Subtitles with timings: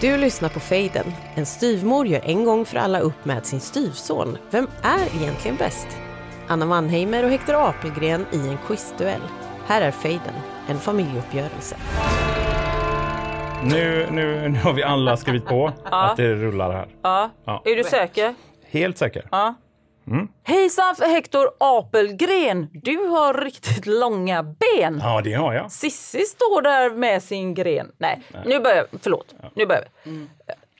[0.00, 1.06] Du lyssnar på Fejden.
[1.34, 4.38] En styvmor gör en gång för alla upp med sin styvson.
[4.50, 5.88] Vem är egentligen bäst?
[6.48, 9.20] Anna Mannheimer och Hector Apelgren i en quizduell.
[9.66, 10.34] Här är Fejden,
[10.68, 11.76] en familjeuppgörelse.
[13.64, 16.86] Nu, nu, nu har vi alla skrivit på att det rullar här.
[17.02, 17.30] Ja.
[17.44, 17.62] Ja.
[17.64, 18.34] Är du säker?
[18.70, 19.28] Helt säker.
[19.30, 19.54] Ja.
[20.44, 22.68] Hejsan för Hector Apelgren!
[22.72, 25.00] Du har riktigt långa ben.
[25.02, 25.72] Ja, det har jag.
[25.72, 27.92] Sissi står där med sin gren.
[27.98, 28.98] Nej, nu börjar vi.
[29.02, 29.34] Förlåt.
[29.54, 30.26] Nu börjar vi.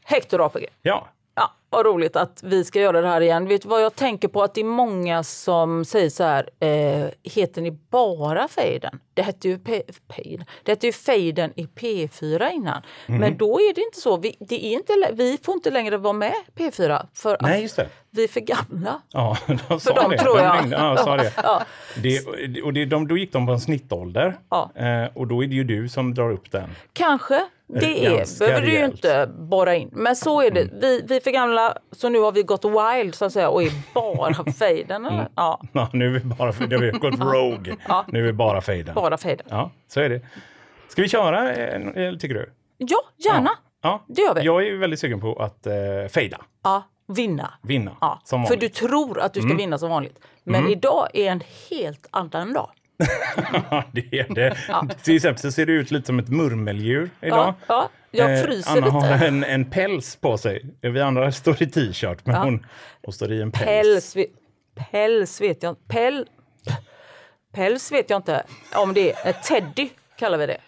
[0.05, 0.72] Hector Apelgren.
[0.83, 1.08] Ja.
[1.39, 3.48] Ja, vad roligt att vi ska göra det här igen.
[3.48, 4.42] Vet du vad jag tänker på?
[4.42, 9.00] Att det är många som säger så här, eh, heter ni bara Fejden?
[9.14, 9.83] Det hette ju, P-
[10.16, 10.47] Fejden.
[10.62, 12.83] det hette ju Fejden i P4 innan.
[13.06, 13.19] Mhm.
[13.20, 14.16] Men då är det inte så.
[14.16, 17.77] Vi, det är inte, vi får inte längre vara med P4 för att Nej, just
[17.77, 17.89] det.
[18.11, 19.03] vi är för gamla.
[19.12, 19.36] Ja,
[19.69, 20.19] de sa dem det.
[20.19, 20.62] tror De jag.
[20.62, 21.33] ringde- Ja, sa det.
[21.42, 21.62] Ja.
[21.97, 22.27] det
[22.62, 24.36] och det, de, då gick de på en snittålder.
[24.50, 24.70] Ja.
[24.75, 26.70] Eh, och då är det ju du som drar upp den.
[26.92, 27.44] Kanske.
[27.69, 29.88] Det är, Ganska behöver du ju inte borra in.
[29.92, 30.61] Men så är det.
[30.61, 30.78] Mm.
[30.80, 33.62] Vi, vi är för gamla så nu har vi gått wild så att säga och
[33.62, 35.06] är bara fejden.
[35.06, 35.25] Mm.
[35.34, 37.77] Ja, Ja, nu är vi bara, det har vi gått rogue.
[37.88, 38.05] Ja.
[38.08, 38.94] Nu är vi bara fejden.
[38.94, 39.47] bara fejden.
[39.50, 40.20] Ja, så är det.
[40.88, 41.75] Ska vi köra, eh,
[42.06, 42.52] eller tycker du?
[42.78, 43.50] Ja, gärna.
[43.82, 44.05] Ja.
[44.08, 44.42] Det gör vi.
[44.42, 45.72] Jag är väldigt sugen på att eh,
[46.10, 47.53] fejda, Ja, vinna.
[47.62, 47.97] vinna.
[48.00, 50.19] Ja, för du tror att du ska vinna som vanligt.
[50.44, 52.70] Men idag är en helt annan dag.
[53.70, 54.56] Ja, det är det.
[55.02, 57.38] Till exempel så ser det ut lite som ett murmeldjur idag.
[57.38, 58.96] Ja, ja, jag Eh, fryser Anna lite.
[58.96, 60.64] har en, en päls på sig.
[60.80, 62.66] Vi andra står i t-shirt, men hon,
[63.02, 64.14] hon står i en päls.
[64.14, 64.26] Päls,
[64.91, 65.82] päls vet jag inte.
[65.88, 66.26] Päl,
[67.54, 68.42] päls vet jag inte
[68.75, 69.28] om det är.
[69.31, 69.88] Ett teddy
[70.19, 70.59] kallar vi det.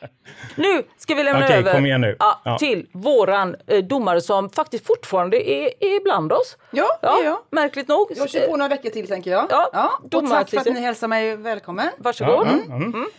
[0.57, 2.17] Nu ska vi lämna Okej, över kom igen nu.
[2.19, 2.59] Ja, Ja.
[2.59, 6.57] till våran eh, domare som faktiskt fortfarande är, är bland oss.
[6.71, 7.39] Ja, det är jag.
[7.51, 8.07] Märkligt nog.
[8.17, 9.47] Jag kör på några veckor till tänker jag.
[9.51, 11.89] Ja, och domare tack för att ni hälsar mig välkommen.
[11.99, 12.47] Varsågod.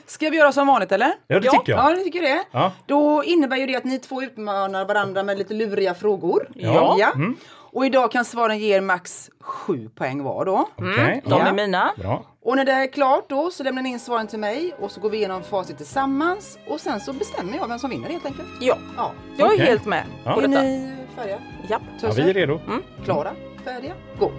[0.06, 1.14] Ska vi göra som vanligt eller?
[1.28, 1.52] Ja, det Ja.
[1.52, 1.92] tycker jag.
[1.92, 2.44] Ja, ni tycker det?
[2.52, 2.72] Ja.
[2.86, 6.48] Då innebär ju det att ni två utmanar varandra med lite luriga frågor.
[6.56, 6.98] Ja.
[7.74, 10.68] Och idag kan svaren ge er max sju poäng var då.
[10.76, 11.48] Okej, De ja.
[11.48, 11.92] är mina.
[11.98, 12.24] Bra.
[12.44, 15.00] Och när det är klart då så lämnar ni in svaren till mig och så
[15.02, 18.48] går vi igenom facit tillsammans och sen så bestämmer jag vem som vinner helt enkelt.
[18.60, 19.12] Ja, Ja.
[19.38, 19.66] jag är Okej.
[19.66, 20.34] helt med Ja.
[20.34, 21.38] på Är ni färdiga?
[21.70, 21.80] Ja.
[22.02, 22.60] Ja, vi är redo.
[23.06, 23.32] Klara?
[23.66, 23.94] Färdiga?
[24.20, 24.32] Gå!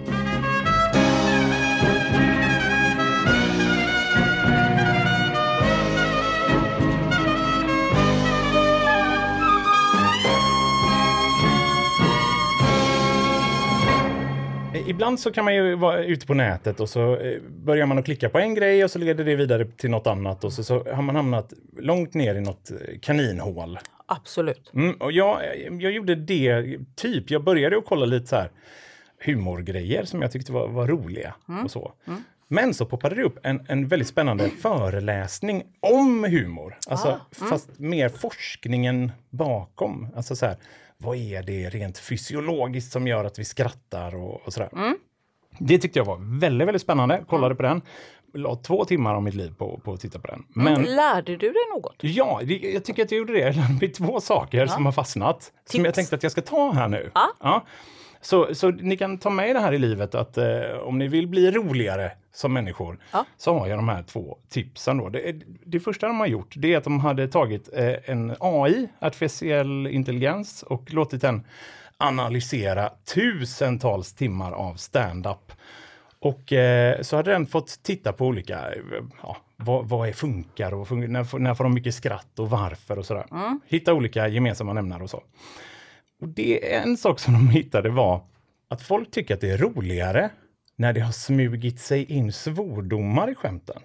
[14.87, 18.05] Ibland så kan man ju vara ute på nätet och så eh, börjar man att
[18.05, 20.83] klicka på en grej och så leder det vidare till något annat och så, så
[20.83, 23.79] har man hamnat långt ner i något eh, kaninhål.
[24.05, 24.71] Absolut.
[24.73, 25.41] Mm, och jag,
[25.81, 28.49] jag gjorde det, typ, jag började att kolla lite så här
[29.25, 31.93] humorgrejer som jag tyckte var, var roliga och så.
[32.47, 36.77] Men så poppade det upp en, en väldigt spännande föreläsning om humor.
[36.87, 37.19] Alltså,
[37.49, 40.07] fast mer forskningen bakom.
[40.15, 40.55] Alltså så här,
[41.03, 44.69] vad är det rent fysiologiskt som gör att vi skrattar och, och sådär.
[45.59, 47.23] Det tyckte jag var väldigt, väldigt spännande.
[47.27, 47.81] Kollade på den.
[48.33, 50.45] La två timmar av mitt liv på, på att titta på den.
[50.49, 51.95] Men Lärde du dig något?
[51.99, 53.39] Ja, det, jag tycker att jag gjorde det.
[53.39, 55.51] Jag lärde mig två saker som har fastnat.
[55.65, 57.11] Som jag tänkte att jag ska ta här nu.
[57.39, 57.65] Ja.
[58.23, 60.45] Så, så ni kan ta med det här i livet att eh,
[60.81, 63.25] om ni vill bli roligare som människor Ja.
[63.37, 64.97] så har jag de här två tipsen.
[64.97, 65.09] Då.
[65.09, 65.35] Det,
[65.65, 69.87] det första de har gjort det är att de hade tagit eh, en AI, artificiell
[69.87, 71.43] intelligens, och låtit den
[71.97, 75.51] analysera tusentals timmar av stand-up.
[76.19, 78.59] Och eh, så hade den fått titta på olika,
[79.23, 82.49] ja, vad, vad är funkar och fun- när, får- när får de mycket skratt och
[82.49, 83.25] varför och sådär.
[83.67, 85.23] Hitta olika gemensamma nämnare och så.
[86.23, 88.21] Och det är en sak som de hittade var
[88.69, 90.29] att folk tycker att det är roligare
[90.75, 93.81] när det har smugit sig in svordomar i skämten.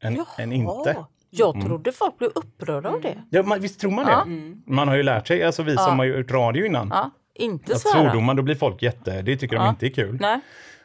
[0.00, 0.92] Än, än inte.
[0.96, 1.08] Ja.
[1.30, 3.22] Jag trodde folk blev upprörda av det.
[3.30, 4.72] Ja, man, visst tror man det?
[4.72, 7.10] Man har ju lärt sig, alltså vi som har gjort radio innan, Ja.
[7.34, 7.92] Inte att svära.
[8.02, 9.68] svordomar, då blir folk jätte, det tycker de Ja.
[9.70, 10.18] inte är kul.
[10.20, 10.40] Nej.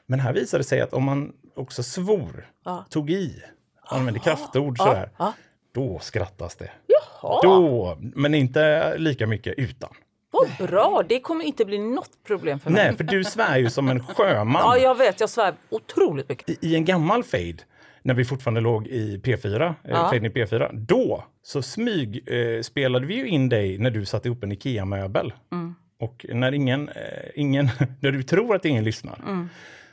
[0.05, 2.85] Men här visade det sig att om man också svor, Ja.
[2.89, 3.41] tog i,
[3.85, 5.33] använde kraftord sådär, ja.
[5.71, 6.71] då skrattas det.
[6.87, 9.89] Jaha, Då, men inte lika mycket utan.
[10.31, 11.03] Vad bra.
[11.09, 12.85] Det kommer inte bli något problem för mig.
[12.87, 14.61] Nej, för du svär ju som en sjöman.
[14.65, 15.19] Ja, jag vet.
[15.19, 16.49] Jag svär otroligt mycket.
[16.49, 17.57] I, I en gammal fade,
[18.03, 20.15] när vi fortfarande låg i P4, eh, Ja.
[20.15, 24.43] I P4, då så smyg eh, spelade vi ju in dig när du satte upp
[24.43, 25.33] en IKEA-möbel.
[25.51, 25.75] Mm.
[25.99, 26.95] Och när ingen, eh,
[27.35, 27.69] ingen,
[27.99, 29.49] när du tror att ingen lyssnar, Mm.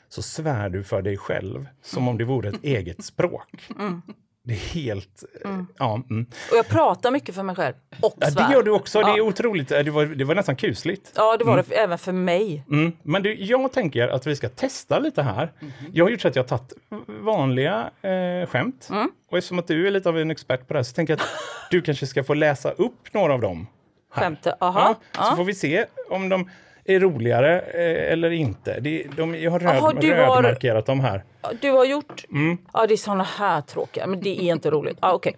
[0.09, 3.69] så svär du för dig själv som om det vore ett eget språk.
[3.79, 4.03] Mm.
[4.49, 5.25] Det är helt...
[5.45, 6.27] eh, Ja, mm.
[6.51, 9.01] Och jag pratar mycket för mig själv och ja, det gör du också.
[9.03, 9.23] Det är Ja.
[9.23, 9.71] otroligt.
[9.73, 11.13] Eh, Det var, det var nästan kusligt.
[11.17, 12.65] Ja, det var det även för mig.
[12.71, 12.93] Mm.
[13.03, 15.53] Men du, jag tänker att vi ska testa lite här.
[15.93, 16.73] Jag har gjort så att jag har tagit
[17.07, 18.89] vanliga eh, skämt.
[19.31, 21.21] Och eftersom att du är lite av en expert på det här så tänker jag
[21.21, 21.29] att
[21.71, 23.67] du kanske ska få läsa upp några av dem.
[24.11, 24.95] Skämtet, aha.
[25.17, 26.51] Ja, så får vi se om de
[26.95, 28.81] är roligare eh, eller inte.
[28.81, 31.25] Det, de, jag har röd, Jaha, du har- rödmarkerat dem här.
[31.61, 32.25] Du har gjort...
[32.31, 32.59] Mm.
[32.73, 34.99] Ja, det är såna här tråkiga, men det är inte roligt.
[35.03, 35.37] Ja, okej.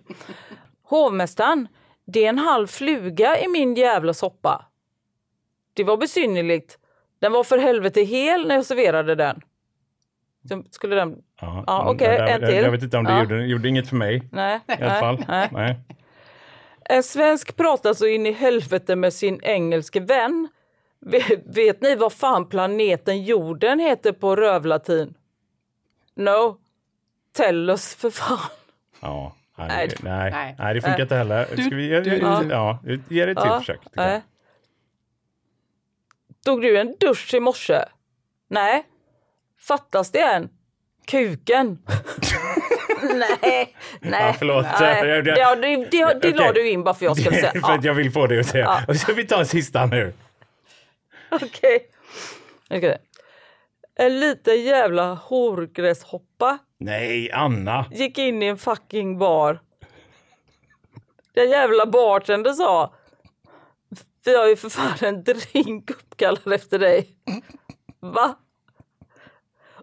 [0.83, 1.69] Hovmästaren,
[2.07, 4.65] det är en halv fluga i min jävla soppa.
[5.75, 6.79] Det var besynnerligt.
[7.21, 9.41] Den var för helvete hel när jag serverade den.
[10.49, 11.17] Så Skulle den...
[11.41, 12.57] Ja, Ja, okej, där- en till.
[12.65, 13.23] Jag vet inte om det Ja.
[13.23, 14.23] gjorde, gjorde inget för mig.
[14.33, 14.61] Nej.
[14.69, 15.25] I alla fall.
[15.29, 15.49] Nej.
[15.53, 15.77] Nej.
[16.85, 20.49] En svensk pratar så in i helvete med sin engelske vän.
[21.47, 25.15] Vet, ni vad fan planeten jorden heter på rövlatin?
[26.17, 26.57] No.
[27.37, 28.39] Tell us för fan.
[29.01, 29.37] Ja.
[29.59, 29.89] Nej, Nej.
[29.89, 30.55] det- nej, nej.
[30.59, 30.75] Nej.
[30.75, 31.45] det funkar inte heller.
[31.45, 32.43] Ska vi ge, du- ja.
[32.51, 33.81] Ja, ge det ett till försök.
[33.93, 34.23] nej.
[36.45, 37.85] Tog du en dusch i morse?
[38.49, 38.87] Nej.
[39.61, 40.49] Fattas det en?
[41.07, 41.79] Kuken.
[43.03, 44.23] nej, nej.
[44.27, 44.67] Ja, förlåt.
[44.81, 45.07] Nej.
[45.09, 46.53] Ja, det det, det la Okej.
[46.55, 47.51] du in bara för jag skulle säga.
[47.53, 48.65] för att Ja, jag vill få det att säga.
[48.65, 48.81] Ja.
[48.89, 50.13] Och så vi tar en sista nu.
[51.31, 51.87] Okej.
[52.71, 52.99] Okej.
[53.99, 57.85] En liten jävla horgräshoppa Nej, Anna.
[57.91, 59.61] gick in i en fucking bar.
[61.35, 62.95] Den jävla bartender sa
[64.25, 67.09] Vi har ju för fan en drink uppkallad efter dig.
[68.01, 68.35] Va?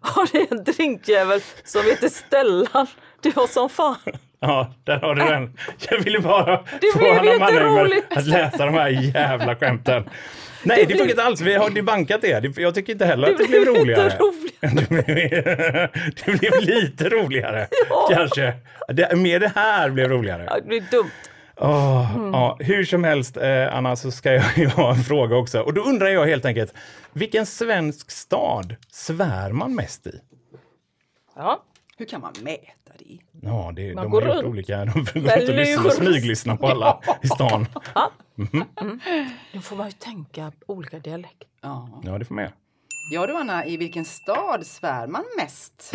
[0.01, 2.87] Har ni en drinkjävel som heter Stellan?
[3.21, 3.95] Det var som fan.
[4.39, 5.57] Ja, där har du den.
[5.89, 8.17] Jag ville bara Det få blev Anna Mannheimer roligt.
[8.17, 10.09] att läsa de här jävla skämten.
[10.67, 11.41] Nej, det, funkar inte alls.
[11.41, 12.39] Vi har debankat det.
[12.39, 14.09] Det- Jag tycker inte heller att det blev blev roligare.
[14.19, 14.53] roligt.
[14.59, 15.29] Det blev,
[16.25, 18.07] det blev lite roligare, Ja.
[18.11, 18.53] kanske.
[18.87, 20.43] Det, mer det här blev roligare.
[20.47, 21.11] Ja, Det blir dumt.
[21.59, 22.31] Åh, Mm.
[22.33, 25.59] ja, hur som helst, eh, Anna, så ska jag ju ha en fråga också.
[25.61, 26.73] Och då undrar jag helt enkelt,
[27.13, 30.19] vilken svensk stad svär man mest i?
[31.35, 31.63] Ja.
[31.97, 34.85] Hur kan man mäta Man Ja, det, de har går gjort runt olika.
[34.85, 35.89] De får gå med runt och lyssna, lur.
[35.89, 37.65] smyglyssna på alla i stan.
[39.53, 41.43] Nu får man ju tänka olika dialekt.
[41.61, 42.01] Ja.
[42.03, 42.53] Ja, det får man göra.
[43.13, 45.91] ja du Anna, i vilken stad svär man mest?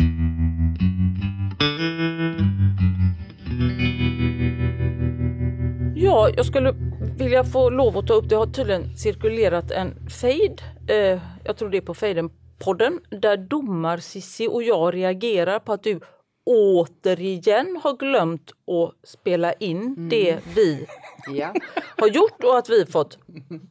[5.95, 6.75] Ja, jag skulle
[7.17, 11.69] vilja få lov att ta upp, det har tydligen cirkulerat en fejd, eh, jag tror
[11.69, 15.99] det är på Fejden-podden, där domar Sissi och jag reagerar på att du
[16.45, 20.85] återigen har glömt att spela in det vi
[21.27, 21.53] Ja.
[21.97, 23.17] har gjort och att vi fått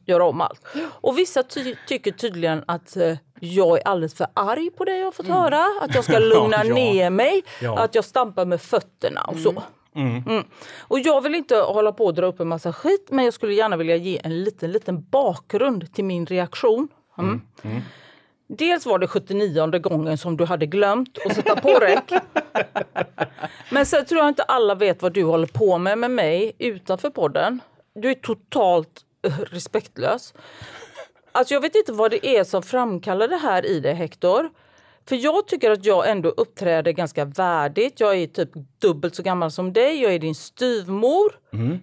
[0.05, 0.61] göra om allt.
[0.85, 5.05] Och vissa ty tycker tydligen att eh, jag är alldeles för arg på det jag
[5.05, 6.73] har fått höra, att jag ska lugna Ja, ja.
[6.75, 7.43] ner mig,
[7.77, 9.63] att jag stampar med fötterna och så.
[9.95, 10.43] Mm.
[10.79, 13.53] Och jag vill inte hålla på och dra upp en massa skit men jag skulle
[13.53, 16.87] gärna vilja ge en liten, liten bakgrund till min reaktion.
[18.53, 18.69] Mm.
[18.69, 22.11] Dels var det 79 gången som du hade glömt att sätta på räck.
[23.71, 27.09] Men sen tror jag inte alla vet vad du håller på med med mig utanför
[27.09, 27.59] podden.
[27.95, 30.33] Du är totalt eh, respektlös.
[31.31, 34.49] Alltså jag vet inte vad det är som framkallar det här i dig Hector.
[35.09, 37.99] För jag tycker att jag ändå uppträder ganska värdigt.
[37.99, 40.01] Jag är typ dubbelt så gammal som dig.
[40.01, 41.39] Jag är din styvmor.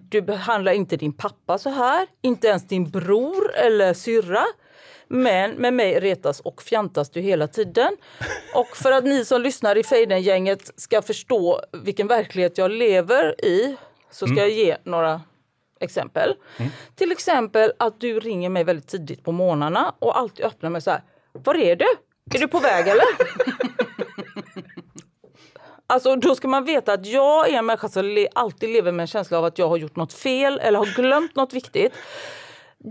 [0.09, 2.07] Du behandlar inte din pappa så här.
[2.21, 4.43] Inte ens din bror eller syrra.
[5.13, 7.97] Men med mig retas och fjantas du hela tiden.
[8.55, 13.75] Och för att ni som lyssnar i Fejden-gänget ska förstå vilken verklighet jag lever i
[14.11, 15.21] så ska jag ge några
[15.79, 16.35] exempel.
[16.95, 20.91] Till exempel att du ringer mig väldigt tidigt på morgnarna och alltid öppnar med så
[20.91, 21.03] här.
[21.31, 21.85] Var är du?
[22.35, 23.05] Är du på väg eller?
[25.87, 29.07] Alltså då ska man veta att jag är en människa som alltid lever med en
[29.07, 31.93] känsla av att jag har gjort något fel eller har glömt något viktigt.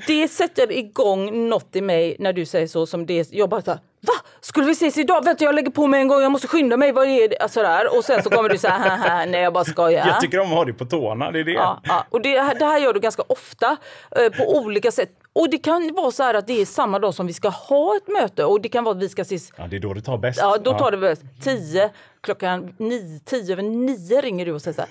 [0.06, 3.28] Det sätter igång något i mig när du säger så som det.
[3.32, 4.12] Jag bara så här, va?
[4.40, 5.25] Skulle vi ses idag?
[5.25, 6.92] Vänta jag lägger på mig en gång, jag måste skynda mig.
[6.92, 7.38] Vad är det?
[7.38, 7.97] Alltså där.
[7.97, 10.06] Och sen så kommer du säga haha, nej jag bara skojar.
[10.06, 11.52] Jag tycker om att ha det på tårna, det är det.
[11.52, 12.06] Ja, ja.
[12.11, 13.76] Och det, här- det här gör du ganska ofta
[14.16, 15.11] eh, på olika sätt.
[15.32, 17.97] Och det kan vara så här att det är samma dag som vi ska ha
[17.97, 20.02] ett möte och det kan vara att vi ska ses Ja, det är då det
[20.02, 20.38] tar bäst.
[20.42, 21.23] Ja, då tar det bäst.
[21.44, 24.90] Tio, klockan nio, tio över nio ringer du och säger så här.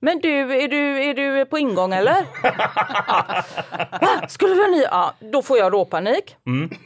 [0.00, 0.28] Men du,
[0.62, 2.26] är du, är du på ingång eller?
[4.00, 4.28] Va?
[4.28, 4.82] Skulle väl ni?
[4.90, 6.36] Ja, då får jag råpanik.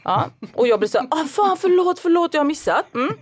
[0.03, 0.29] Ja.
[0.53, 2.93] Och jag blir så här, ah, fan förlåt, förlåt, jag har missat.
[2.95, 3.17] Mm.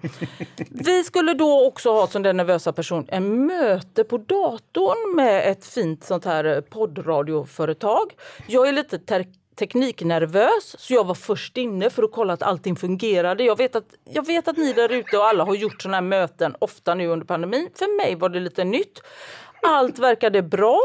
[0.69, 5.65] Vi skulle då också ha som den nervösa person en möte på datorn med ett
[5.65, 8.13] fint sånt här eh, poddradioföretag.
[8.47, 9.25] Jag är lite ter-
[9.59, 13.43] tekniknervös så jag var först inne för att kolla att allting fungerade.
[13.43, 16.01] Jag vet att, jag vet att ni där ute och alla har gjort såna här
[16.01, 17.69] möten ofta nu under pandemin.
[17.75, 19.01] För mig var det lite nytt.
[19.61, 20.79] Allt verkade bra.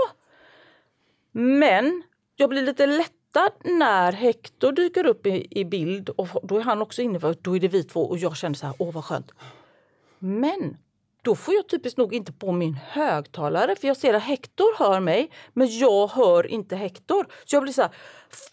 [1.32, 2.02] Men
[2.36, 6.82] jag blir lite lättad när Hector dyker upp i, i bild och då är han
[6.82, 9.04] också inne för då är det vi två och jag känner så här, åh vad
[9.04, 9.32] skönt.
[10.18, 10.76] Men
[11.22, 15.00] då får jag typiskt nog inte på min högtalare för jag ser att Hector hör
[15.00, 17.26] mig men jag hör inte Hector.
[17.44, 17.90] Så jag blir så här,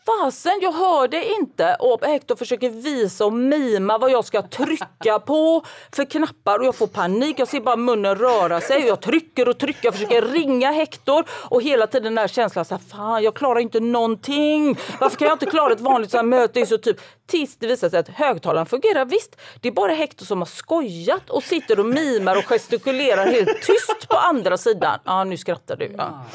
[0.06, 1.76] fasen jag hör det inte!
[1.80, 6.76] Och Hector försöker visa och mima vad jag ska trycka på för knappar och jag
[6.76, 7.40] får panik.
[7.40, 9.86] Jag ser bara munnen röra sig och jag trycker och trycker.
[9.86, 13.60] Jag försöker ringa Hector och hela tiden den här känslan så här, fan jag klarar
[13.60, 14.78] inte någonting.
[15.00, 16.66] Varför kan jag inte klara ett vanligt så här möte?
[16.66, 19.36] Så typ tills det visar sig att högtalaren fungerar visst.
[19.62, 24.08] Det är bara Hector som har skojat och sitter och mimar och gestikulerar helt tyst
[24.08, 25.00] på andra sidan.
[25.06, 25.96] Ja, nu skrattar du.
[25.98, 26.26] Ja.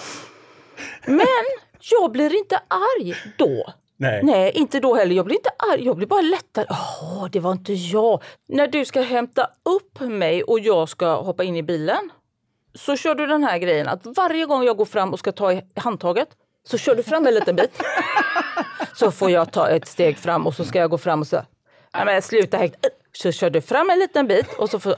[1.06, 1.44] Men
[1.80, 3.72] jag blir inte arg då.
[3.96, 4.20] Nej.
[4.22, 5.14] Nej, inte då heller.
[5.14, 6.66] Jag blir inte arg, jag blir bara lättad.
[6.70, 8.22] Åh, det var inte jag.
[8.48, 12.10] När du ska hämta upp mig och jag ska hoppa in i bilen
[12.74, 15.52] så kör du den här grejen att varje gång jag går fram och ska ta
[15.52, 16.28] i handtaget
[16.68, 17.82] så kör du fram en liten bit.
[18.94, 21.36] Så får jag ta ett steg fram och så ska jag gå fram och så
[21.94, 22.86] Nej men sluta häkt.
[23.12, 24.94] Så kör du fram en liten bit och så får...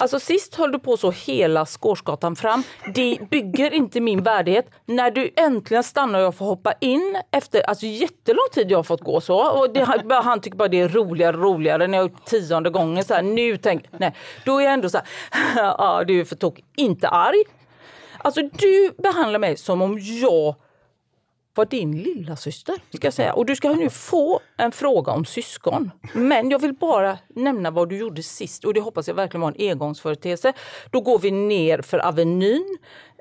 [0.00, 2.62] Alltså sist höll du på så hela Skårsgatan fram.
[2.94, 4.70] Det bygger inte min värdighet.
[4.86, 8.82] När du äntligen stannar och jag får hoppa in efter alltså jättelång tid jag har
[8.82, 9.50] fått gå så.
[9.58, 13.14] Och det, han tycker bara det är roligare och roligare när jag tionde gången så
[13.14, 13.22] här.
[13.22, 14.14] Nu tänk, nej.
[14.44, 15.06] Då är jag ändå så här,
[15.78, 17.44] ja du är för tok, inte arg.
[18.18, 20.54] Alltså du behandlar mig som om jag
[21.58, 23.32] var din lilla syster ska jag säga.
[23.32, 25.90] Och du ska nu få en fråga om syskon.
[26.12, 29.54] Men jag vill bara nämna vad du gjorde sist och det hoppas jag verkligen var
[29.56, 30.52] en engångsföreteelse.
[30.90, 32.78] Då går vi ner för Avenyn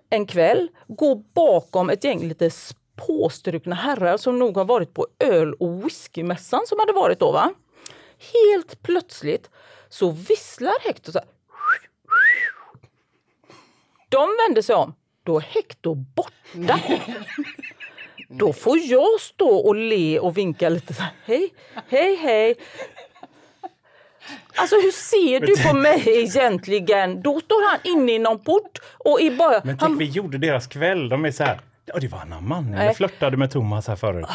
[0.10, 2.50] en kväll, går bakom ett gäng lite
[2.96, 7.53] påstrukna herrar som nog har varit på öl och whiskymässan som hade varit då va.
[8.34, 9.50] Helt plötsligt
[9.89, 11.27] så visslar Hector så här.
[14.10, 14.94] De vände sig om.
[15.24, 16.79] Då är Hector borta.
[18.27, 21.53] Då får jag stå och le och vinka lite så här, hej,
[21.88, 22.55] hej, hej.
[24.55, 27.22] Alltså hur ser du på mig egentligen?
[27.22, 29.51] Då står han inne i någon port och i bara...
[29.51, 31.10] Men tänk, han, vi gjorde deras kväll.
[31.10, 31.60] De är så här.
[31.86, 32.74] Ja, det var Anna Manning.
[32.74, 34.25] Jag flörtade med Thomas här förut.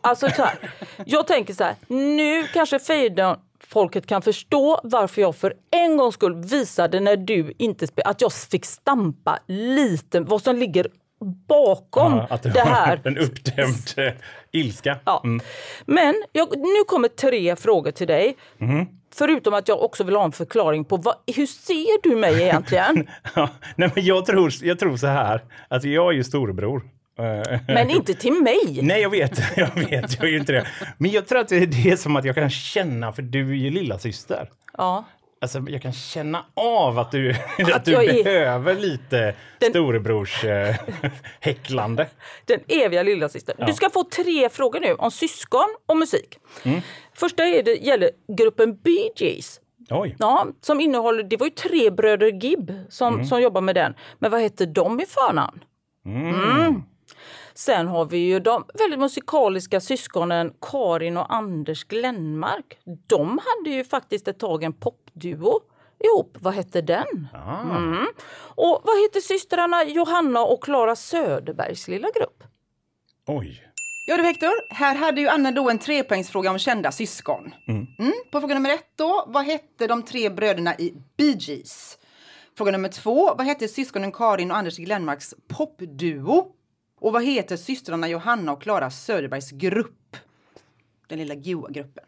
[0.00, 0.58] alltså så här,
[1.04, 6.14] jag tänker så här, nu kanske fejden folket kan förstå varför jag för en gångs
[6.14, 10.86] skull visade när du inte spelade, att jag fick stampa lite vad som ligger
[11.48, 13.00] bakom Ja, att det det här.
[13.04, 14.12] En uppdämd eh,
[14.52, 14.98] ilska.
[15.04, 15.22] Ja.
[15.86, 18.36] Men jag, nu kommer tre frågor till dig.
[19.14, 23.08] Förutom att jag också vill ha en förklaring på vad, hur ser du mig egentligen?
[23.34, 25.44] Ja, nej, men jag, tror, jag tror så här.
[25.68, 26.82] Alltså, jag är ju storebror.
[27.18, 28.78] Eh, Men inte till mig.
[28.82, 29.40] Nej, jag vet.
[29.56, 30.66] Jag vet, jag är ju inte det.
[30.98, 33.70] Men jag tror att det är som att jag kan känna, för du är ju
[33.70, 34.50] lilla syster.
[34.76, 35.04] Ja.
[35.40, 37.30] Alltså, jag kan känna av att du,
[37.74, 40.74] att du jag är- behöver lite Den- storebrors eh,
[41.40, 42.06] häcklande.
[42.44, 43.54] Den eviga lilla syster.
[43.66, 46.38] Du ska få tre frågor nu om syskon och musik.
[47.14, 49.60] Första är det, gäller gruppen Bee Gees.
[49.90, 50.16] Oj.
[50.18, 53.94] Ja, som innehåller, det var ju tre bröder Gibb som, som jobbar med den.
[54.18, 55.60] Men vad hette de i förnamn?
[56.06, 56.82] Mm.
[57.58, 62.78] Sen har vi ju de väldigt musikaliska syskonen Karin och Anders Glenmark.
[63.06, 65.60] De hade ju faktiskt ett tag en popduo
[65.98, 66.36] ihop.
[66.40, 67.28] Vad hette den?
[67.64, 68.06] Mm.
[68.38, 72.44] Och vad heter systrarna Johanna och Klara Söderbergs lilla grupp?
[73.26, 73.62] Oj.
[74.06, 77.54] Ja du Hector, här hade ju Anna då en trepoängsfråga om kända syskon.
[77.68, 78.12] Mm.
[78.32, 81.98] På fråga nummer ett då, vad hette de tre bröderna i Bee Gees?
[82.56, 86.54] Fråga nummer två, vad hette syskonen Karin och Anders Glenmarks popduo?
[87.00, 90.16] Och vad heter systrarna Johanna och Klara Söderbergs grupp?
[91.08, 92.04] Den lilla goa gruppen.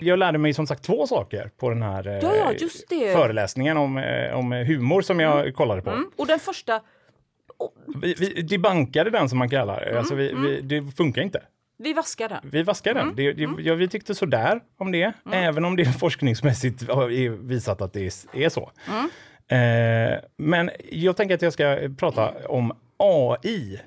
[0.00, 2.52] Jag lärde mig som sagt två saker på den här eh, Ja,
[3.12, 6.02] föreläsningen om, eh, om humor som jag kollade på.
[6.16, 6.80] Och den första,
[8.02, 9.98] Vi, vi debankade den som man kallar det.
[9.98, 11.42] Alltså vi, vi, det funkar inte.
[11.78, 12.40] vi vaskar den.
[12.42, 13.16] Vi vaskar den.
[13.16, 17.80] Det, det, ja, vi tyckte sådär om det, även om det forskningsmässigt har är visat
[17.82, 18.70] att det är, är så.
[19.48, 23.80] Eh, men jag tänker att jag ska prata om AI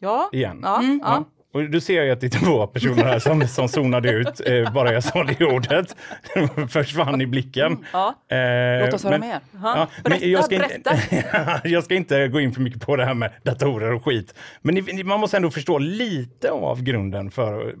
[0.00, 0.30] Ja.
[0.32, 0.60] igen.
[0.62, 1.24] Ja, ja.
[1.52, 4.72] Och då ser jag att det är två personer här som, som zonade ut, eh,
[4.72, 5.96] bara jag sa det ordet.
[6.70, 7.84] Försvann i blicken.
[7.92, 8.14] Ja.
[8.36, 9.40] Eh, Låt oss höra men- mer.
[9.62, 10.92] Ja, men Berätta, jag, ska berätta.
[10.94, 14.34] Inte, jag ska inte gå in för mycket på det här med datorer och skit.
[14.62, 17.74] Men ni, ni, man måste ändå förstå lite av grunden för,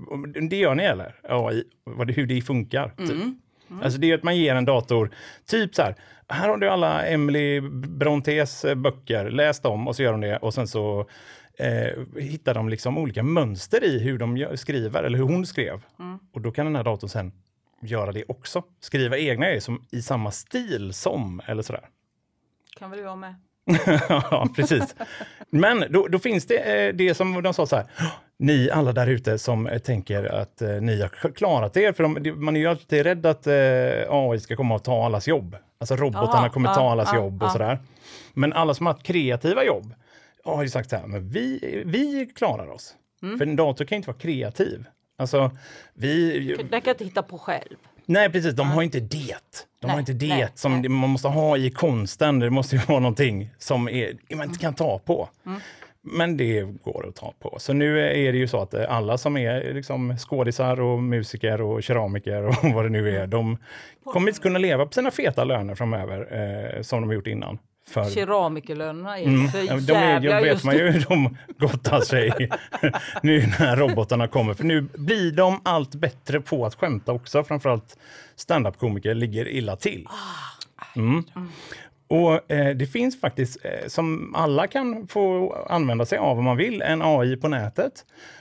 [0.48, 1.14] det gör ni eller?
[1.28, 2.88] AI, vad det, hur det funkar.
[2.98, 3.22] Typ.
[3.82, 5.10] Alltså det är att man ger en dator,
[5.46, 5.94] typ så här,
[6.28, 10.36] här har du alla Emily Brontes eh, böcker, läs dem och så gör de det
[10.36, 11.08] och sen så
[11.58, 15.82] eh, hittar de liksom olika mönster i hur de skriver eller hur hon skrev.
[16.32, 17.32] Och då kan den här datorn sen
[17.82, 18.62] göra det också.
[18.80, 21.88] Skriva egna grejer som, i samma stil som eller sådär.
[22.76, 23.34] Kan väl jag med.
[24.08, 24.94] ja, precis.
[25.50, 27.86] Men då, då finns det eh, det som de sa så här.
[28.38, 31.92] Ni alla där ute som eh, tänker att eh, ni har klarat er.
[31.92, 33.46] För de, man är ju alltid rädd att
[34.08, 35.56] AI ska komma och ta allas jobb.
[35.78, 37.78] Alltså robotarna Aha, kommer ta allas jobb och sådär.
[38.34, 39.94] Men alla som har haft kreativa jobb
[40.44, 42.94] har ju sagt så här, men vi, vi klarar oss.
[43.22, 43.38] Mm.
[43.38, 44.84] För en dator kan inte vara kreativ.
[45.16, 45.50] Alltså,
[45.94, 47.76] vi, Den kan inte hitta på själv.
[48.06, 48.54] Nej, precis.
[48.54, 49.36] De har inte det.
[49.80, 50.88] De har Nej, inte det nej, som nej.
[50.88, 52.38] man måste ha i konsten.
[52.38, 55.28] Det måste ju vara någonting som är, man inte kan ta på.
[55.46, 55.60] Mm.
[56.06, 57.56] Men det går att ta på.
[57.58, 61.60] Så nu är det ju så att eh, alla som är liksom skådisar och musiker
[61.60, 63.22] och keramiker och vad det nu Mm.
[63.22, 63.58] är, de
[64.04, 66.18] kommer inte kunna leva på sina feta löner framöver
[66.76, 67.58] eh, som de har gjort innan.
[67.88, 69.48] För Keramikerlönerna är Mm.
[69.48, 72.50] för De jävla jag vet man ju hur de gottar sig
[73.22, 74.54] nu när robotarna kommer.
[74.54, 77.44] För nu blir de allt bättre på att skämta också.
[77.44, 77.98] Framförallt
[78.36, 80.06] standup-komiker ligger illa till.
[80.96, 81.24] Mm.
[82.08, 86.56] Och eh, det finns faktiskt, eh, som alla kan få använda sig av om man
[86.56, 87.92] vill, en AI på nätet.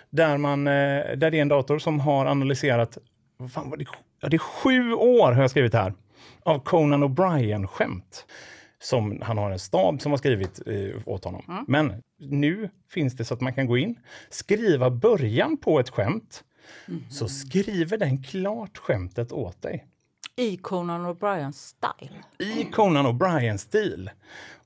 [0.09, 2.97] Där, man, eh, där det är en dator som har analyserat,
[3.37, 3.85] vad fan var det,
[4.21, 5.93] ja, det är sju år har jag skrivit här,
[6.43, 8.25] av Conan O'Brien-skämt
[8.83, 11.65] som han har en stab som har skrivit eh, åt honom.
[11.67, 13.95] Men nu finns det så att man kan gå in,
[14.29, 16.43] skriva början på ett skämt,
[17.09, 19.85] så skriver den klart skämtet åt dig
[20.35, 22.23] i Conan O'Brien style.
[22.37, 24.09] i Conan O'Brien-stil.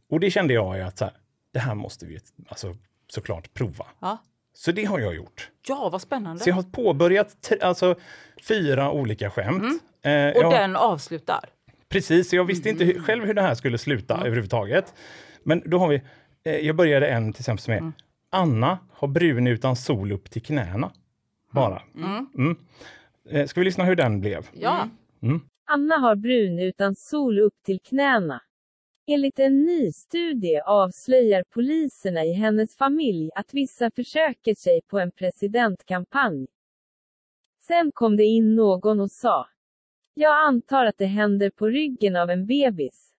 [0.10, 1.14] Och det kände jag att så här,
[1.54, 2.76] det här måste vi alltså,
[3.08, 3.86] såklart prova.
[4.00, 4.18] Ja.
[4.54, 5.50] Så det har jag gjort.
[5.68, 6.44] ja, vad spännande.
[6.44, 7.96] Så jag har påbörjat alltså,
[8.48, 9.64] fyra olika skämt.
[9.64, 10.36] Eh, Mm.
[10.36, 11.50] Och jag- den avslutar.
[11.90, 14.94] Precis, jag visste inte hur, själv hur det här skulle sluta överhuvudtaget.
[15.44, 16.02] Men då har vi,
[16.44, 17.92] eh, jag började en till exempel som är
[18.30, 20.92] Anna har brun utan sol upp till knäna.
[21.52, 21.82] Bara.
[21.96, 22.56] Mm.
[23.30, 24.48] Eh, ska vi lyssna hur den blev?
[24.54, 24.90] Ja.
[25.66, 28.42] Anna har brun utan sol upp till knäna.
[29.08, 35.12] Enligt en ny studie avslöjar poliserna i hennes familj att vissa försöker sig på en
[35.12, 36.48] presidentkampanj.
[37.68, 39.48] Sen kom det in någon och sa.
[40.20, 43.10] Jag antar att det händer på ryggen av en bebis.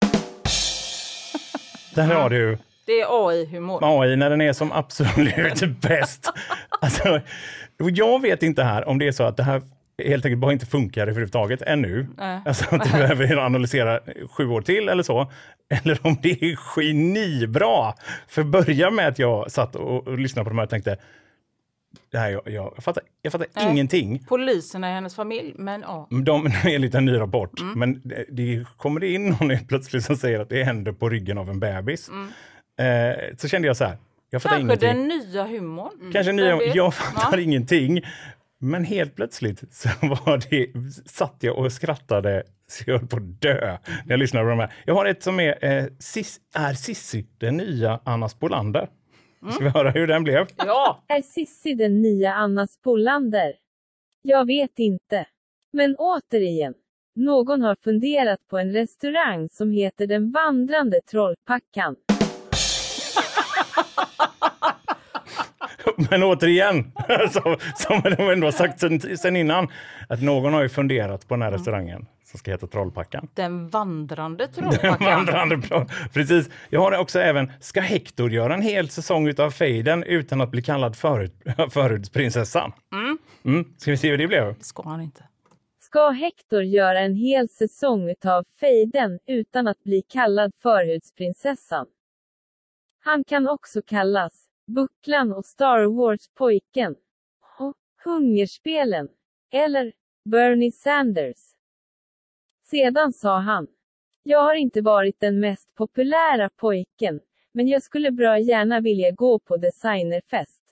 [1.94, 3.78] Där har du Det är AI-humor.
[3.82, 6.32] AI när den är som absolut bäst.
[6.80, 7.20] Alltså,
[7.76, 9.62] jag vet inte här om det är så att det här
[10.04, 12.06] helt enkelt bara inte funkar överhuvudtaget ännu.
[12.16, 12.40] Nej.
[12.44, 15.32] Alltså att du behöver analysera sju år till eller så.
[15.70, 17.94] Eller om det är genibra.
[18.28, 20.96] För börja med att jag satt och, och lyssnade på de här och tänkte
[22.14, 23.70] här, jag, jag, jag fattar, jag fattar Nej.
[23.70, 24.24] ingenting.
[24.28, 26.08] Poliserna i hennes familj, men ja.
[26.10, 27.78] De är en ny rapport, Mm.
[27.78, 31.38] men det, det kommer det in någon plötsligt som säger att det händer på ryggen
[31.38, 32.10] av en bebis.
[32.78, 33.96] Eh, så kände jag så här,
[34.30, 34.68] jag fattar Mm.
[34.68, 35.08] Kanske ingenting.
[35.08, 36.12] den nya humorn.
[36.12, 36.74] Kanske Vem nya, vet?
[36.74, 37.42] jag fattar Ja.
[37.44, 38.00] ingenting.
[38.60, 40.66] Men helt plötsligt så var det,
[41.10, 44.58] satt jag och skrattade så jag höll på att dö när jag lyssnade på de
[44.58, 44.72] här.
[44.84, 48.88] Jag har ett som är, eh, Sis, är Sissi den nya Anna Spolander?
[49.52, 50.46] Ska vi höra hur den blev?
[50.56, 53.54] Ja, Är Sissi den nya Anna Spolander?
[54.22, 55.26] Jag vet inte.
[55.72, 56.74] Men återigen.
[57.14, 61.96] Någon har funderat på en restaurang som heter Den vandrande trollpackan.
[66.10, 66.92] Men återigen,
[67.32, 69.68] så, som de ändå har sagt sen, sen innan,
[70.08, 73.28] att någon har ju funderat på den här restaurangen som ska heta Trollpackan.
[73.34, 74.96] den vandrande Den trollpackan.
[75.16, 76.50] vandrande pro- Precis.
[76.70, 80.62] Jag har också även, ska Hector göra en hel säsong utav Fejden utan att bli
[80.62, 81.32] kallad förut,
[81.70, 82.72] förhudsprinsessan?
[83.44, 83.64] Mm.
[83.78, 84.54] Ska vi se hur det blev?
[84.58, 85.24] Det ska han inte.
[85.80, 91.86] Ska Hector göra en hel säsong utav Fejden utan att bli kallad förhudsprinsessan?
[93.04, 96.94] Han kan också kallas Bucklan och Star Wars-pojken.
[97.58, 99.08] Och Hungerspelen.
[99.52, 99.92] Eller
[100.24, 101.36] Bernie Sanders.
[102.70, 103.66] Sedan sa han.
[104.22, 107.20] Jag har inte varit den mest populära pojken,
[107.52, 110.62] men jag skulle bra gärna vilja gå på designerfest.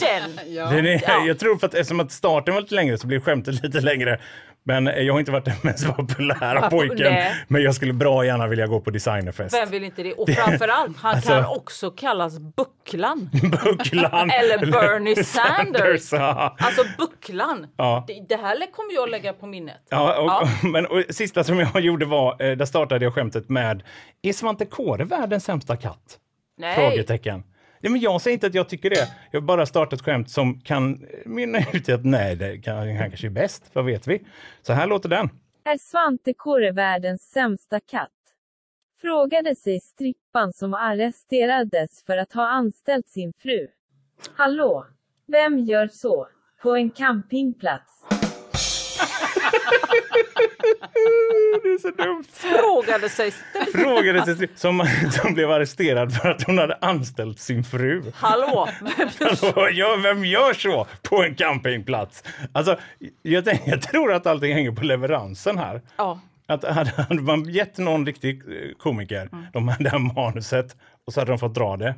[0.00, 0.30] Den!
[0.46, 0.70] Ja.
[0.70, 1.26] Den är, Ja.
[1.26, 4.20] Jag tror för att eftersom att starten var lite längre så blir skämtet lite längre.
[4.64, 7.14] Men eh, jag har inte varit den mest populära pojken.
[7.48, 9.54] Men jag skulle bra gärna vilja gå på designerfest.
[9.56, 10.12] Vem vill inte det?
[10.14, 13.30] Och framförallt, han Alltså- kan också kallas Bucklan.
[13.64, 14.30] Bucklan.
[14.30, 16.12] Eller Bernie Sanders.
[16.12, 16.56] ja.
[16.58, 17.66] Alltså Bucklan.
[17.76, 18.04] Ja.
[18.08, 19.86] Det, det här kommer jag lägga på minnet.
[19.90, 20.48] Ja, och, Ja.
[20.68, 23.82] Men, och, sista som jag gjorde var, eh, där startade jag skämtet med,
[24.22, 26.18] är Svante Kåre världens sämsta katt?
[26.58, 26.74] Nej.
[26.76, 27.42] Frågetecken.
[27.82, 29.08] Nej, men jag säger inte att jag tycker det.
[29.30, 32.76] Jag har bara startat ett skämt som kan mynna ut i att nej, det kan,
[32.76, 33.70] han kanske är bäst.
[33.72, 34.22] Vad vet vi?
[34.62, 35.30] Så här låter den.
[35.64, 38.10] Är Svante Kåre världens sämsta katt?
[39.00, 43.68] Frågade sig strippan som arresterades för att ha anställt sin fru.
[44.36, 44.86] Hallå?
[45.26, 46.28] Vem gör så?
[46.62, 48.04] På en campingplats?
[51.62, 52.24] Det är så dumt.
[52.32, 53.32] Frågade sig
[53.72, 54.86] Frågade sig, som,
[55.22, 58.12] som blev arresterad för att hon hade anställt sin fru.
[58.14, 58.68] Hallå?
[59.20, 62.24] Alltså, ja, vem gör så på en campingplats?
[62.52, 62.78] Alltså,
[63.22, 65.82] jag, tänk, jag tror att allting hänger på leveransen här.
[65.96, 66.20] Ja.
[66.46, 69.46] Att hade, man gett någon riktig eh, komiker Mm.
[69.52, 70.76] de det här manuset
[71.06, 71.94] och så hade de fått dra det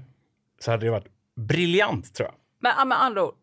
[0.60, 2.34] så hade det varit briljant tror jag.
[2.76, 3.34] Men med andra ord,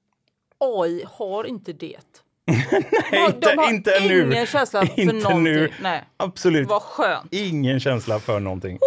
[0.59, 2.23] AI har inte det.
[2.47, 4.21] Nej, De- de har inte nu.
[4.33, 5.43] ingen känsla för inte någonting.
[5.43, 5.71] Nu.
[5.81, 6.03] Nej.
[6.17, 7.33] Absolut Vad skönt.
[7.33, 8.79] ingen känsla för någonting.